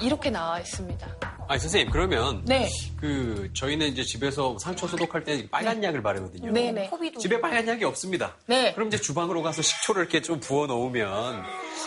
[0.00, 1.06] 이렇게 나와 있습니다.
[1.46, 2.70] 아니 선생님 그러면 네.
[2.98, 6.52] 그 저희는 이제 집에서 상처 소독할 때 빨간 약을 바르거든요.
[6.52, 6.90] 네네.
[7.18, 8.34] 집에 빨간 약이 없습니다.
[8.46, 8.72] 네.
[8.74, 11.42] 그럼 이제 주방으로 가서 식초를 이렇게 좀 부어 놓으면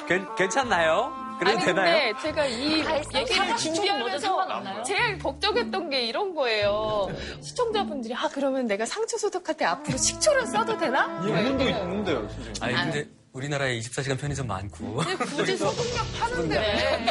[0.07, 1.11] 괜, 괜찮나요?
[1.39, 2.13] 그래도 아니 되나요?
[2.13, 2.79] 근데 제가 이
[3.15, 4.83] 얘기를 준비하면서?
[4.83, 7.07] 제일 걱정했던 게 이런 거예요.
[7.41, 11.07] 시청자분들이 아 그러면 내가 상처 소독할 때 앞으로 식초를 써도 되나?
[11.19, 12.63] 논문도 있는데요, 선생님.
[12.63, 13.09] 아니 근데
[13.41, 17.05] 우리나라에 24시간 편의점 많고 근데 굳이 소독약 파는데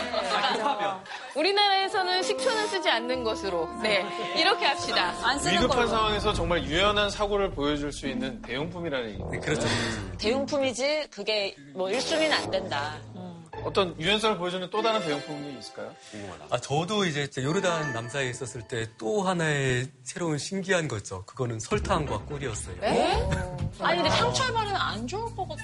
[1.36, 4.04] 우리나라에서는 식초는 쓰지 않는 것으로 네
[4.36, 5.14] 이렇게 합시다.
[5.22, 5.88] 안 쓰는 위급한 걸로.
[5.88, 9.22] 상황에서 정말 유연한 사고를 보여줄 수 있는 대용품이라는 얘기.
[9.30, 9.66] 네, 그렇죠.
[10.18, 12.96] 대용품이지 그게 뭐 1순위는 안 된다.
[13.64, 15.92] 어떤 유연성을 보여주는 또 다른 대용품이 있을까요?
[16.10, 16.44] 궁금하다.
[16.50, 21.24] 아, 저도 이제 요르단 남사에 있었을 때 또 하나의 새로운 신기한 거죠.
[21.26, 22.76] 그거는 설탕과 꿀이었어요.
[23.80, 25.56] 아니 근데 상처에 바르면 안 좋을 것 같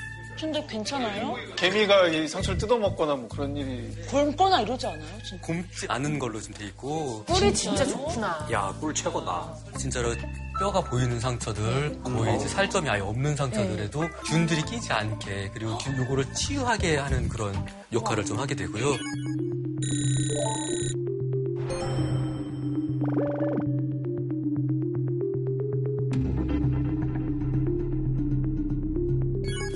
[0.42, 1.36] 은데 괜찮아요?
[1.56, 5.18] 개미가 이 상처를 뜯어먹거나 뭐 그런 일이 굶거나 이러지 않아요?
[5.24, 5.46] 진짜?
[5.46, 8.48] 곰지 않은 걸로 좀돼 있고 꿀이 진짜 좋구나.
[8.50, 9.54] 야, 꿀 최고다.
[9.78, 10.14] 진짜로
[10.58, 16.34] 뼈가 보이는 상처들, 거의 이제 살점이 아예 없는 상처들에도 균들이 끼지 않게 그리고 균 요거를
[16.34, 18.96] 치유하게 하는 그런 역할을 좀 하게 되고요.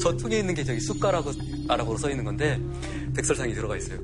[0.07, 2.61] 저쪽에 있는 게 저기 숟가락으로 써 있는 건데
[3.17, 3.99] 백설탕이 들어가 있어요.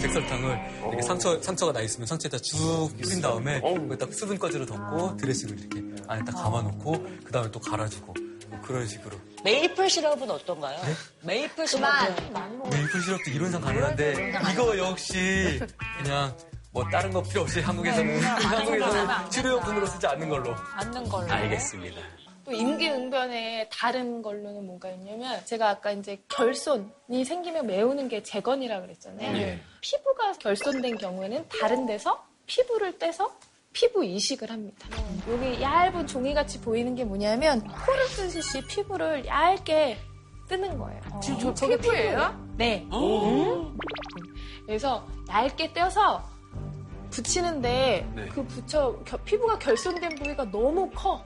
[0.00, 5.82] 백설탕을 이렇게 상처 상처가 나 있으면 상처에다 쭉 뿌린 다음에 거기다 수분까지로 덮고 드레싱을 이렇게
[6.06, 6.92] 안에 딱 감아놓고
[7.24, 8.14] 그 다음에 또 갈아주고
[8.48, 10.78] 뭐 그런 식으로 메이플 시럽은 어떤가요?
[11.22, 15.60] 메이플 시럽은 메이플 시럽도 이론상 가능한데 이거 역시
[16.00, 16.36] 그냥
[16.70, 21.30] 뭐 다른 거 필요 없이 한국에서는 한국에서는 치료용품으로 쓰지 않는 걸로 않는 걸로.
[21.30, 22.00] 알겠습니다.
[22.52, 29.36] 또 임기응변에 다른 걸로는 뭔가 있냐면 제가 아까 이제 결손이 생기면 메우는 게 재건이라 그랬잖아요.
[29.38, 29.60] 예.
[29.80, 33.30] 피부가 결손된 경우에는 다른 데서 피부를 떼서
[33.72, 34.86] 피부 이식을 합니다.
[35.28, 39.96] 여기 얇은 종이같이 보이는 게 뭐냐면 코를 뜨듯이 피부를 얇게
[40.48, 41.00] 뜨는 거예요.
[41.22, 42.54] 지금 저, 저게 피부예요?
[42.58, 42.86] 네.
[42.92, 43.76] 음.
[44.66, 46.22] 그래서 얇게 떼서
[47.10, 48.26] 붙이는데 네.
[48.28, 51.24] 그 붙여 겨- 피부가 결손된 부위가 너무 커.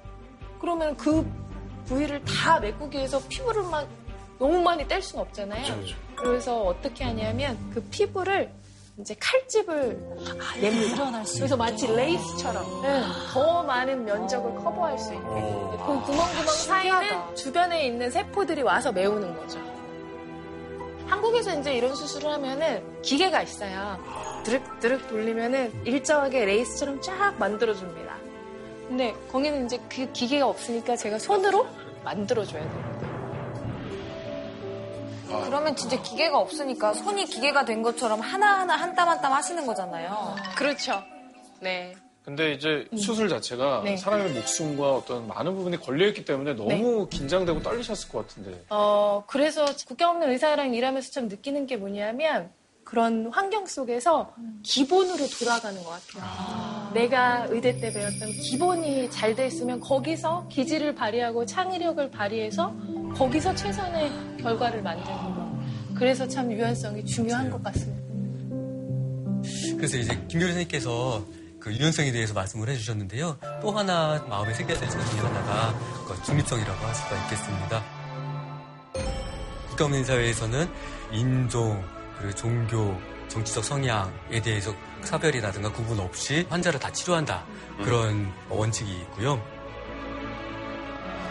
[0.61, 1.26] 그러면 그
[1.86, 3.86] 부위를 다 메꾸기 위해서 피부를 막
[4.38, 5.82] 너무 많이 뗄 수는 없잖아요.
[6.16, 8.50] 그래서 어떻게 하냐면 그 피부를
[8.98, 10.16] 이제 칼집을
[10.61, 11.22] 냅니다.
[11.34, 13.02] 그래서 마치 레이스처럼 네,
[13.32, 19.61] 더 많은 면적을 커버할 수 있게 그 구멍구멍 사이는 주변에 있는 세포들이 와서 메우는 거죠.
[21.07, 23.98] 한국에서 이제 이런 수술을 하면은 기계가 있어요.
[24.44, 28.15] 드륵드륵 돌리면은 일정하게 레이스처럼 쫙 만들어줍니다.
[28.89, 31.66] 근데 거기는 이제 그 기계가 없으니까 제가 손으로
[32.05, 32.97] 만들어줘야 돼요.
[35.45, 40.37] 그러면 진짜 기계가 없으니까 손이 기계가 된 것처럼 하나하나 한 땀 한 땀 하시는 거잖아요.
[40.57, 41.03] 그렇죠.
[41.61, 41.95] 네.
[42.24, 43.97] 근데 이제 수술 자체가 네.
[43.97, 48.64] 사람의 목숨과 어떤 많은 부분이 걸려있기 때문에 너무 긴장되고 떨리셨을 것 같은데.
[48.70, 52.51] 어, 그래서 국경 없는 의사랑 일하면서 좀 느끼는 게 뭐냐면
[52.87, 54.32] 그런 환경 속에서
[54.62, 56.93] 기본으로 돌아가는 것 같아요.
[56.95, 62.74] 내가 의대 때 배웠던 기본이 잘 돼 있으면 거기서 기질을 발휘하고 창의력을 발휘해서
[63.16, 65.59] 거기서 최선의 결과를 만드는 거.
[65.97, 68.07] 그래서 참 유연성이 중요한 것 같습니다.
[69.76, 71.24] 그래서 이제 김교리 선생님께서
[71.59, 73.37] 그 유연성에 대해서 말씀을 해주셨는데요.
[73.61, 75.76] 또 하나 마음에 새겨야 될것 중에 하나가
[76.07, 77.82] 그 중립성이라고 할 수가 있겠습니다.
[79.70, 80.68] 국가없는 사회에서는
[81.12, 81.84] 인종,
[82.18, 82.96] 그리고 종교,
[83.28, 87.44] 정치적 성향에 대해서 사별이라든가 구분 없이 환자를 다 치료한다.
[87.82, 89.42] 그런 원칙이 있고요.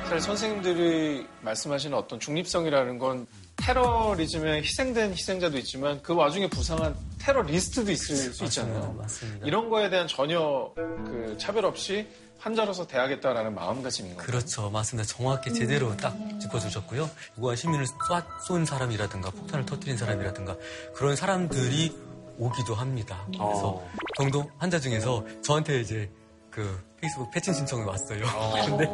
[0.03, 3.25] 사실 선생님들이 말씀하시는 어떤 중립성이라는 건
[3.55, 8.93] 테러리즘에 희생된 희생자도 있지만 그 와중에 부상한 테러리스트도 있을 수 있잖아요.
[8.99, 9.47] 맞습니다.
[9.47, 12.07] 이런 거에 대한 전혀 그 차별 없이
[12.37, 14.25] 환자로서 대하겠다라는 마음가짐인 거죠.
[14.25, 14.69] 그렇죠.
[14.69, 15.07] 맞습니다.
[15.07, 17.09] 정확히 제대로 딱 짚어주셨고요.
[17.35, 20.55] 무고한 시민을 쏴, 쏜 사람이라든가 폭탄을 터뜨린 사람이라든가
[20.93, 21.95] 그런 사람들이
[22.37, 23.25] 오기도 합니다.
[23.27, 23.91] 그래서 어.
[24.17, 26.11] 경도 환자 중에서 저한테 이제
[26.51, 28.23] 그 페이스북 패친 신청이 왔어요.
[28.65, 28.85] 근데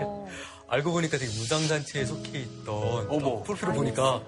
[0.67, 3.43] 알고 보니까 되게 무장단체에 속해 있던 어머.
[3.43, 4.21] 프로필을 보니까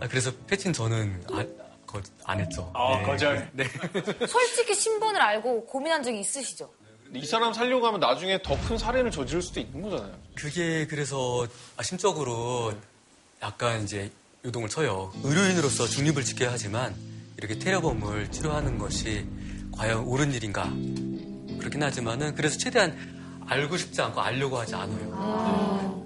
[0.00, 1.44] 아, 그래서 패친 저는 아,
[1.86, 2.70] 거, 안 했죠.
[2.74, 3.02] 아, 네.
[3.04, 3.50] 거절.
[3.52, 3.64] 네.
[4.26, 6.70] 솔직히 신분을 알고 고민한 적이 있으시죠?
[7.16, 10.12] 이 사람 살려고 하면 나중에 더 큰 살인을 저지를 수도 있는 거잖아요.
[10.34, 11.46] 그게 그래서
[11.76, 12.72] 아, 심적으로
[13.42, 14.10] 약간 이제
[14.44, 15.12] 요동을 쳐요.
[15.22, 16.94] 의료인으로서 중립을 지켜야 하지만
[17.36, 19.26] 이렇게 테러범을 치료하는 것이
[19.76, 20.64] 과연 옳은 일인가?
[21.58, 25.96] 그렇긴 하지만은 그래서 최대한 알고 싶지 않고 알려고 하지 않아요.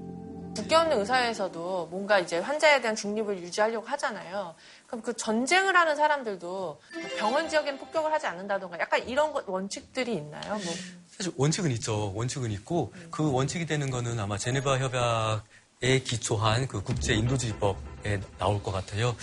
[0.57, 4.55] 국경 없는 의사에서도 뭔가 이제 환자에 대한 중립을 유지하려고 하잖아요.
[4.91, 6.81] 그럼 그 전쟁을 하는 사람들도 뭐
[7.17, 10.55] 병원 지역엔 폭격을 하지 않는다던가 약간 이런 것- 원칙들이 있나요?
[10.55, 10.75] 뭐
[11.17, 12.13] 사실 원칙은 있죠.
[12.13, 18.73] 원칙은 있고 그 원칙이 되는 거는 아마 제네바 협약에 기초한 그 국제 인도주의법에 나올 것
[18.73, 19.15] 같아요.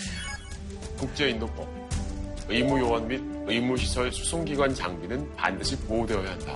[0.98, 1.68] 국제 인도법.
[2.48, 6.56] 의무 요원 및 의무 시설 수송 기관 장비는 반드시 보호되어야 한다.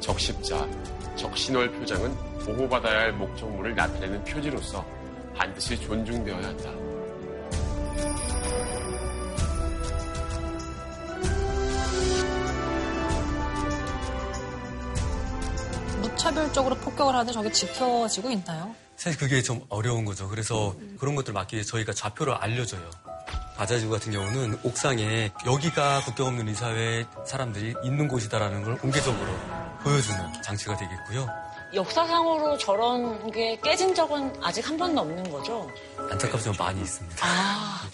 [0.00, 0.68] 적십자,
[1.14, 2.12] 적신월 표장은
[2.44, 4.84] 보호받아야 할 목적물을 나타내는 표지로서
[5.36, 6.85] 반드시 존중되어야 한다.
[16.00, 18.74] 무차별적으로 폭격을 하는데 저게 지켜지고 있나요?
[18.96, 20.28] 사실 그게 좀 어려운 거죠.
[20.28, 22.90] 그래서 그런 것들을 막기 위해 저희가 좌표를 알려줘요.
[23.56, 29.26] 바자지구 같은 경우는 옥상에 여기가 국경 없는 이사회 사람들이 있는 곳이다라는 걸 공개적으로
[29.82, 31.26] 보여주는 장치가 되겠고요.
[31.74, 35.68] 역사상으로 저런 게 깨진 적은 아직 한 번도 없는 거죠?
[35.98, 37.26] 안타깝지만 많이 있습니다.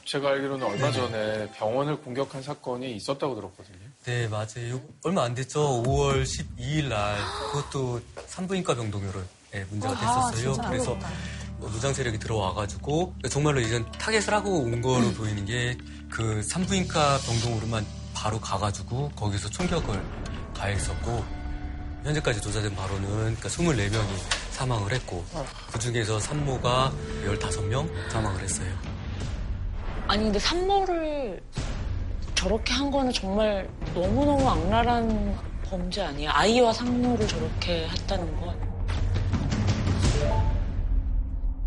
[0.05, 3.79] 제가 알기로는 얼마 전에 병원을 공격한 사건이 있었다고 들었거든요.
[4.05, 4.81] 네, 맞아요.
[5.05, 5.83] 얼마 안 됐죠.
[5.85, 7.17] 5월 12일 날
[7.53, 9.21] 그것도 산부인과 병동으로
[9.55, 9.95] 예, 문제가
[10.33, 10.69] 됐었어요.
[10.69, 10.97] 그래서
[11.59, 15.77] 뭐 무장 세력이 들어와가지고 정말로 이제 타겟을 하고 온 거로 보이는 게
[16.13, 19.99] 그 산부인과 병동으로만 바로 가가지고 거기서 총격을
[20.55, 21.25] 가했었고
[22.05, 24.07] 현재까지 조사된 바로는 그러니까 24명이
[24.51, 25.25] 사망을 했고
[25.73, 26.93] 그 중에서 산모가
[27.25, 28.69] 15명 사망을 했어요.
[30.09, 31.41] 아니 근데 산모를
[32.35, 36.31] 저렇게 한 거는 정말 너무너무 악랄한 범죄 아니에요?
[36.33, 38.73] 아이와 산모를 저렇게 했다는 건.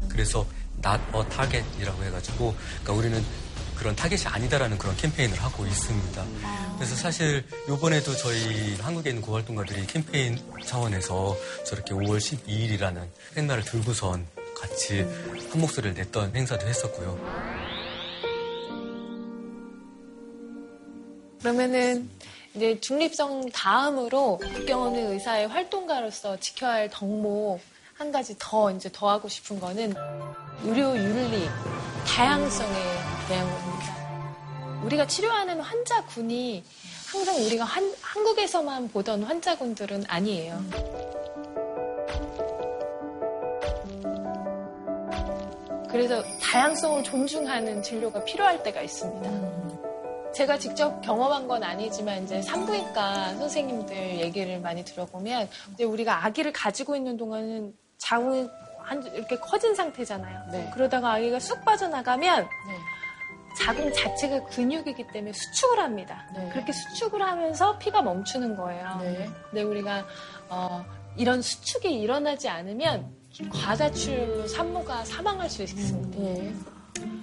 [0.09, 0.45] 그래서
[0.85, 3.25] not a target이라고 해가지고 그러니까 우리는
[3.75, 6.25] 그런 타겟이 아니다라는 그런 캠페인을 하고 있습니다.
[6.75, 13.07] 그래서 사실 요번에도 저희 한국에 있는 고활동가들이 캠페인 차원에서 저렇게 5월 12일이라는
[13.37, 17.19] 행사를 들고선 같이 한 목소리를 냈던 행사도 했었고요.
[21.39, 22.09] 그러면은
[22.55, 27.59] 이제 중립성 다음으로 국경 없는 의사의 활동가로서 지켜야 할 덕목
[27.97, 29.93] 한 가지 더 이제 더 하고 싶은 거는
[30.63, 31.47] 의료 윤리,
[32.07, 32.73] 다양성에
[33.27, 34.81] 대한 겁니다.
[34.83, 36.63] 우리가 치료하는 환자군이
[37.11, 40.61] 항상 우리가 한- 한국에서만 보던 환자군들은 아니에요.
[45.89, 50.31] 그래서 다양성을 존중하는 진료가 필요할 때가 있습니다.
[50.33, 56.97] 제가 직접 경험한 건 아니지만 이제 산부인과 선생님들 얘기를 많이 들어보면 이제 우리가 아기를 가지고
[56.97, 57.73] 있는 동안은
[58.09, 58.47] 자궁이
[58.79, 60.71] 한- 이렇게 커진 상태잖아요.
[60.73, 62.47] 그러다가 아기가 쑥 빠져나가면
[63.57, 66.27] 자궁 자체가 근육이기 때문에 수축을 합니다.
[66.51, 68.99] 그렇게 수축을 하면서 피가 멈추는 거예요.
[69.49, 70.05] 근데 우리가
[70.49, 70.85] 어,
[71.17, 73.09] 이런 수축이 일어나지 않으면
[73.51, 76.59] 과다출혈로 산모가 사망할 수 있습니다.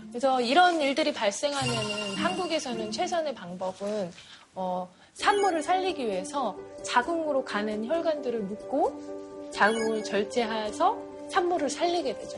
[0.09, 4.11] 그래서 이런 일들이 발생하면은 한국에서는 최선의 방법은
[4.55, 9.22] 어, 산모를 살리기 위해서 자궁으로 가는 혈관들을 묶고
[9.53, 10.96] 자궁을 절제해서
[11.30, 12.36] 산모를 살리게 되죠.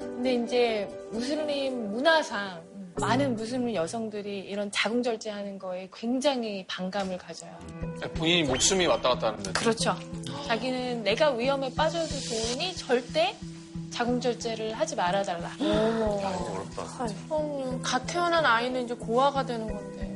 [0.00, 2.62] 근데 이제 무슬림 문화상
[2.98, 7.50] 많은 무슬림 여성들이 이런 자궁 절제하는 거에 굉장히 반감을 가져요.
[8.14, 9.52] 본인이 목숨이 왔다 갔다 하는데.
[9.52, 9.94] 그렇죠.
[10.46, 13.36] 자기는 내가 위험에 빠져도 좋으니 절대
[13.90, 15.50] 자궁 절제를 하지 말아달라.
[17.28, 20.06] 어, 갓 태어난 아이는 이제 고아가 되는 건데.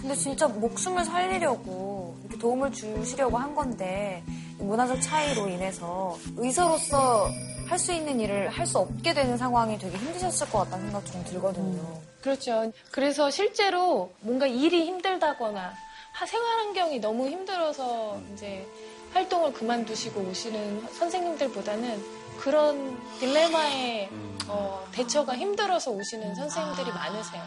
[0.00, 7.28] 근데 진짜 목숨을 살리려고 이렇게 도움을 주시려고 한 건데 이 문화적 차이로 인해서 의사로서
[7.68, 11.22] 할 수 있는 일을 할 수 없게 되는 상황이 되게 힘드셨을 것 같다는 생각 좀
[11.24, 12.00] 들거든요.
[12.22, 12.72] 그렇죠.
[12.90, 15.74] 그래서 실제로 뭔가 일이 힘들다거나
[16.12, 18.66] 하- 생활 환경이 너무 힘들어서 이제
[19.12, 22.02] 활동을 그만두시고 오시는 선생님들보다는
[22.38, 24.08] 그런 딜레마에
[24.48, 27.42] 어, 대처가 힘들어서 오시는 선생님들이 많으세요.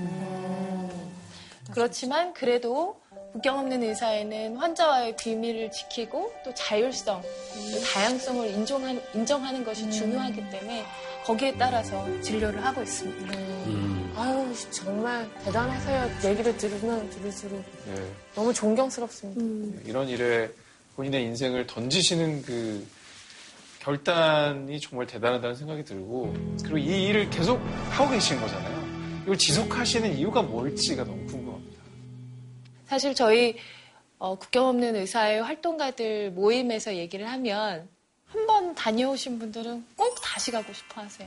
[0.00, 1.12] 음.
[1.70, 3.00] 그렇지만 그래도
[3.32, 10.84] 국경 없는 의사에는 환자와의 비밀을 지키고 또 자율성, 또 다양성을 인정한, 인정하는 것이 중요하기 때문에
[11.24, 13.34] 거기에 따라서 진료를 하고 있습니다.
[14.16, 16.30] 아유, 정말 대단하세요.
[16.30, 18.12] 얘기를 들으면 들을수록 네.
[18.34, 19.80] 너무 존경스럽습니다.
[19.86, 20.50] 이런 일에
[20.96, 22.86] 본인의 인생을 던지시는 그
[23.78, 27.58] 결단이 정말 대단하다는 생각이 들고 그리고 이 일을 계속
[27.90, 28.82] 하고 계신 거잖아요.
[29.22, 31.51] 이걸 지속하시는 이유가 뭘지가 너무 궁금합니다.
[32.92, 33.56] 사실 저희
[34.18, 37.88] 어, 국경 없는 의사의 활동가들 모임에서 얘기를 하면
[38.26, 41.26] 한 번 다녀오신 분들은 꼭 다시 가고 싶어 하세요.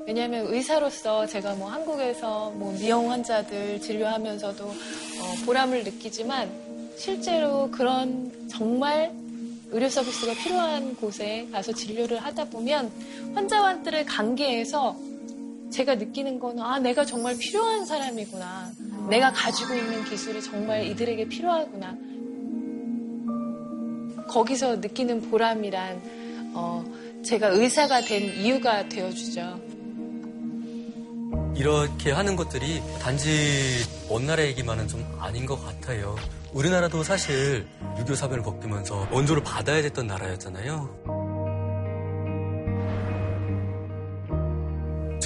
[0.00, 6.50] 왜냐하면 의사로서 제가 뭐 한국에서 뭐 미용 환자들 진료하면서도 어, 보람을 느끼지만
[6.98, 9.14] 실제로 그런 정말
[9.70, 12.90] 의료 서비스가 필요한 곳에 가서 진료를 하다 보면
[13.36, 14.96] 환자들의 관계에서
[15.70, 18.72] 제가 느끼는 거는 아 내가 정말 필요한 사람이구나
[19.08, 21.96] 내가 가지고 있는 기술이 정말 이들에게 필요하구나
[24.28, 26.00] 거기서 느끼는 보람이란
[26.54, 26.84] 어,
[27.24, 29.60] 제가 의사가 된 이유가 되어주죠.
[31.54, 36.16] 이렇게 하는 것들이 단지 먼 나라 얘기만은 좀 아닌 것 같아요.
[36.52, 37.66] 우리나라도 사실
[37.98, 41.25] 유교 사변을 겪으면서 원조를 받아야 됐던 나라였잖아요.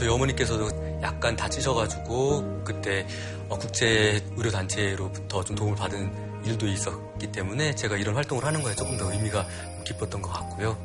[0.00, 3.06] 저희 어머니께서도 약간 다치셔가지고 그때
[3.50, 8.74] 어, 국제 의료 단체로부터 좀 도움을 받은 일도 있었기 때문에 제가 이런 활동을 하는 거에
[8.74, 9.46] 조금 더 의미가
[9.84, 10.78] 깊었던 것 같고요.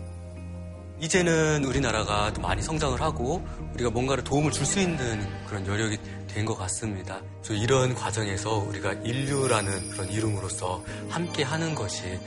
[1.00, 3.42] 이제는 우리나라가 또 많이 성장을 하고
[3.76, 5.98] 우리가 뭔가를 도움을 줄 수 있는 그런 여력이
[6.28, 7.22] 된 것 같습니다.
[7.42, 12.20] 저 이런 과정에서 우리가 인류라는 그런 이름으로서 함께 하는 것이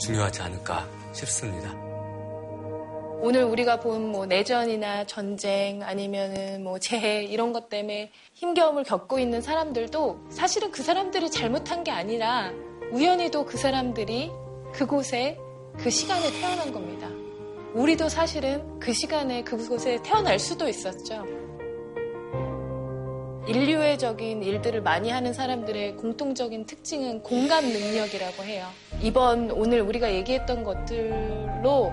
[0.00, 1.85] 중요하지 않을까 싶습니다.
[3.20, 9.40] 오늘 우리가 본 뭐 내전이나 전쟁 아니면은 뭐 재해 이런 것 때문에 힘겨움을 겪고 있는
[9.40, 12.52] 사람들도 사실은 그 사람들이 잘못한 게 아니라
[12.92, 14.30] 우연히도 그 사람들이
[14.72, 15.38] 그곳에
[15.76, 17.08] 그 시간에 태어난 겁니다.
[17.74, 21.24] 우리도 사실은 그 시간에 그곳에 태어날 수도 있었죠.
[23.48, 28.66] 인류애적인 일들을 많이 하는 사람들의 공통적인 특징은 공감 능력이라고 해요.
[29.02, 31.92] 이번 오늘 우리가 얘기했던 것들로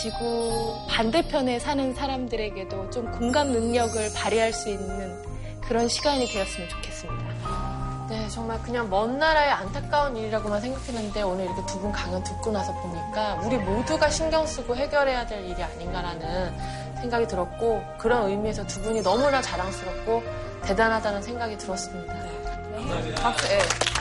[0.00, 5.22] 지구 반대편에 사는 사람들에게도 좀 공감 능력을 발휘할 수 있는
[5.60, 8.06] 그런 시간이 되었으면 좋겠습니다.
[8.08, 12.72] 네, 정말 그냥 먼 나라의 안타까운 일이라고만 생각했는데 오늘 이렇게 두 분 강연 듣고 나서
[12.74, 16.52] 보니까 우리 모두가 신경 쓰고 해결해야 될 일이 아닌가라는
[17.00, 20.22] 생각이 들었고 그런 의미에서 두 분이 너무나 자랑스럽고
[20.64, 22.12] 대단하다는 생각이 들었습니다.
[22.14, 23.14] 네.
[23.14, 23.46] 박수.
[23.52, 23.91] 예.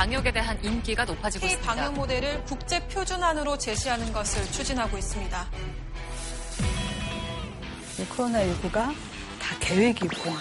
[0.00, 1.74] 방역에 대한 인기가 높아지고 K 있습니다.
[1.74, 5.46] 방역 모델을 국제 표준안으로 제시하는 것을 추진하고 있습니다.
[8.16, 10.38] 코로나19가 다 계획이 있구나.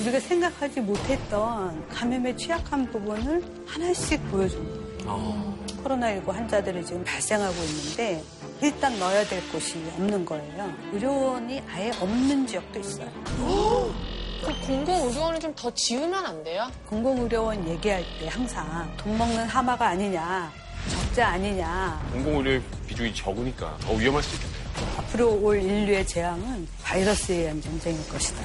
[0.00, 4.64] 우리가 생각하지 못했던 감염에 취약한 부분을 하나씩 보여준
[5.04, 5.58] 거예요.
[5.84, 8.24] 코로나19 환자들이 지금 발생하고 있는데
[8.62, 10.72] 일단 넣어야 될 곳이 없는 거예요.
[10.92, 14.07] 의료원이 아예 없는 지역도 있어요.
[14.44, 16.70] 그 공공의료원을 좀 더 지으면 안 돼요?
[16.88, 20.52] 공공의료원 얘기할 때 항상 돈 먹는 하마가 아니냐,
[20.88, 22.00] 적자 아니냐.
[22.12, 24.58] 공공의료의 비중이 적으니까 더 위험할 수 있겠네요.
[24.98, 28.40] 앞으로 올 인류의 재앙은 바이러스에 의한 전쟁일 것이다.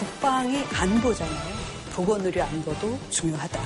[0.00, 1.54] 국방이 안보잖아요.
[1.94, 3.60] 보건의료 안보도 중요하다.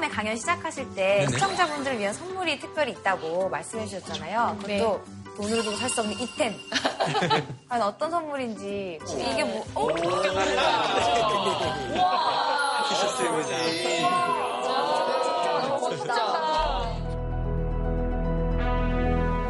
[0.00, 1.26] 처음에 강연 시작하실 때 네네.
[1.26, 4.56] 시청자분들을 위한 선물이 특별히 있다고 말씀해 주셨잖아요.
[4.62, 5.02] 그것도
[5.36, 6.54] 돈으로 주고 살 수 없는 이템.
[7.68, 9.62] 과연 어떤 선물인지 이게 뭐?
[9.74, 9.88] 어?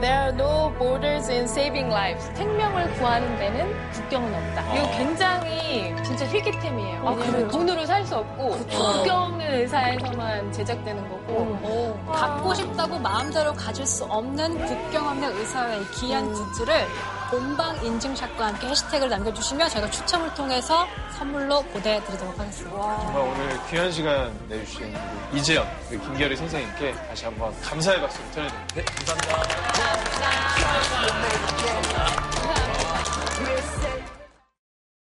[0.01, 2.25] There are no borders in saving lives.
[2.35, 4.75] 생명을 구하는 데는 국경은 없다.
[4.75, 7.17] 이거 굉장히 진짜 희귀템이에요.
[7.19, 11.99] 왜냐면 돈으로 살 수 없고 국경 없는 의사에서만 제작되는 거고.
[12.11, 16.87] 갖고 싶다고 마음대로 가질 수 없는 국경 없는 의사의 귀한 굿즈를
[17.31, 22.99] 본방 인증샷과 함께 해시태그를 남겨주시면 저희가 추첨을 통해서 선물로 보내드리도록 하겠습니다.
[22.99, 24.93] 정말 오늘 귀한 시간 내주신
[25.33, 28.75] 이재현, 김기열이 선생님께 다시 한번 감사의 박수 전해드립니다.
[28.75, 29.61] 네, 감사합니다.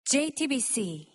[0.07, 1.14] JTBC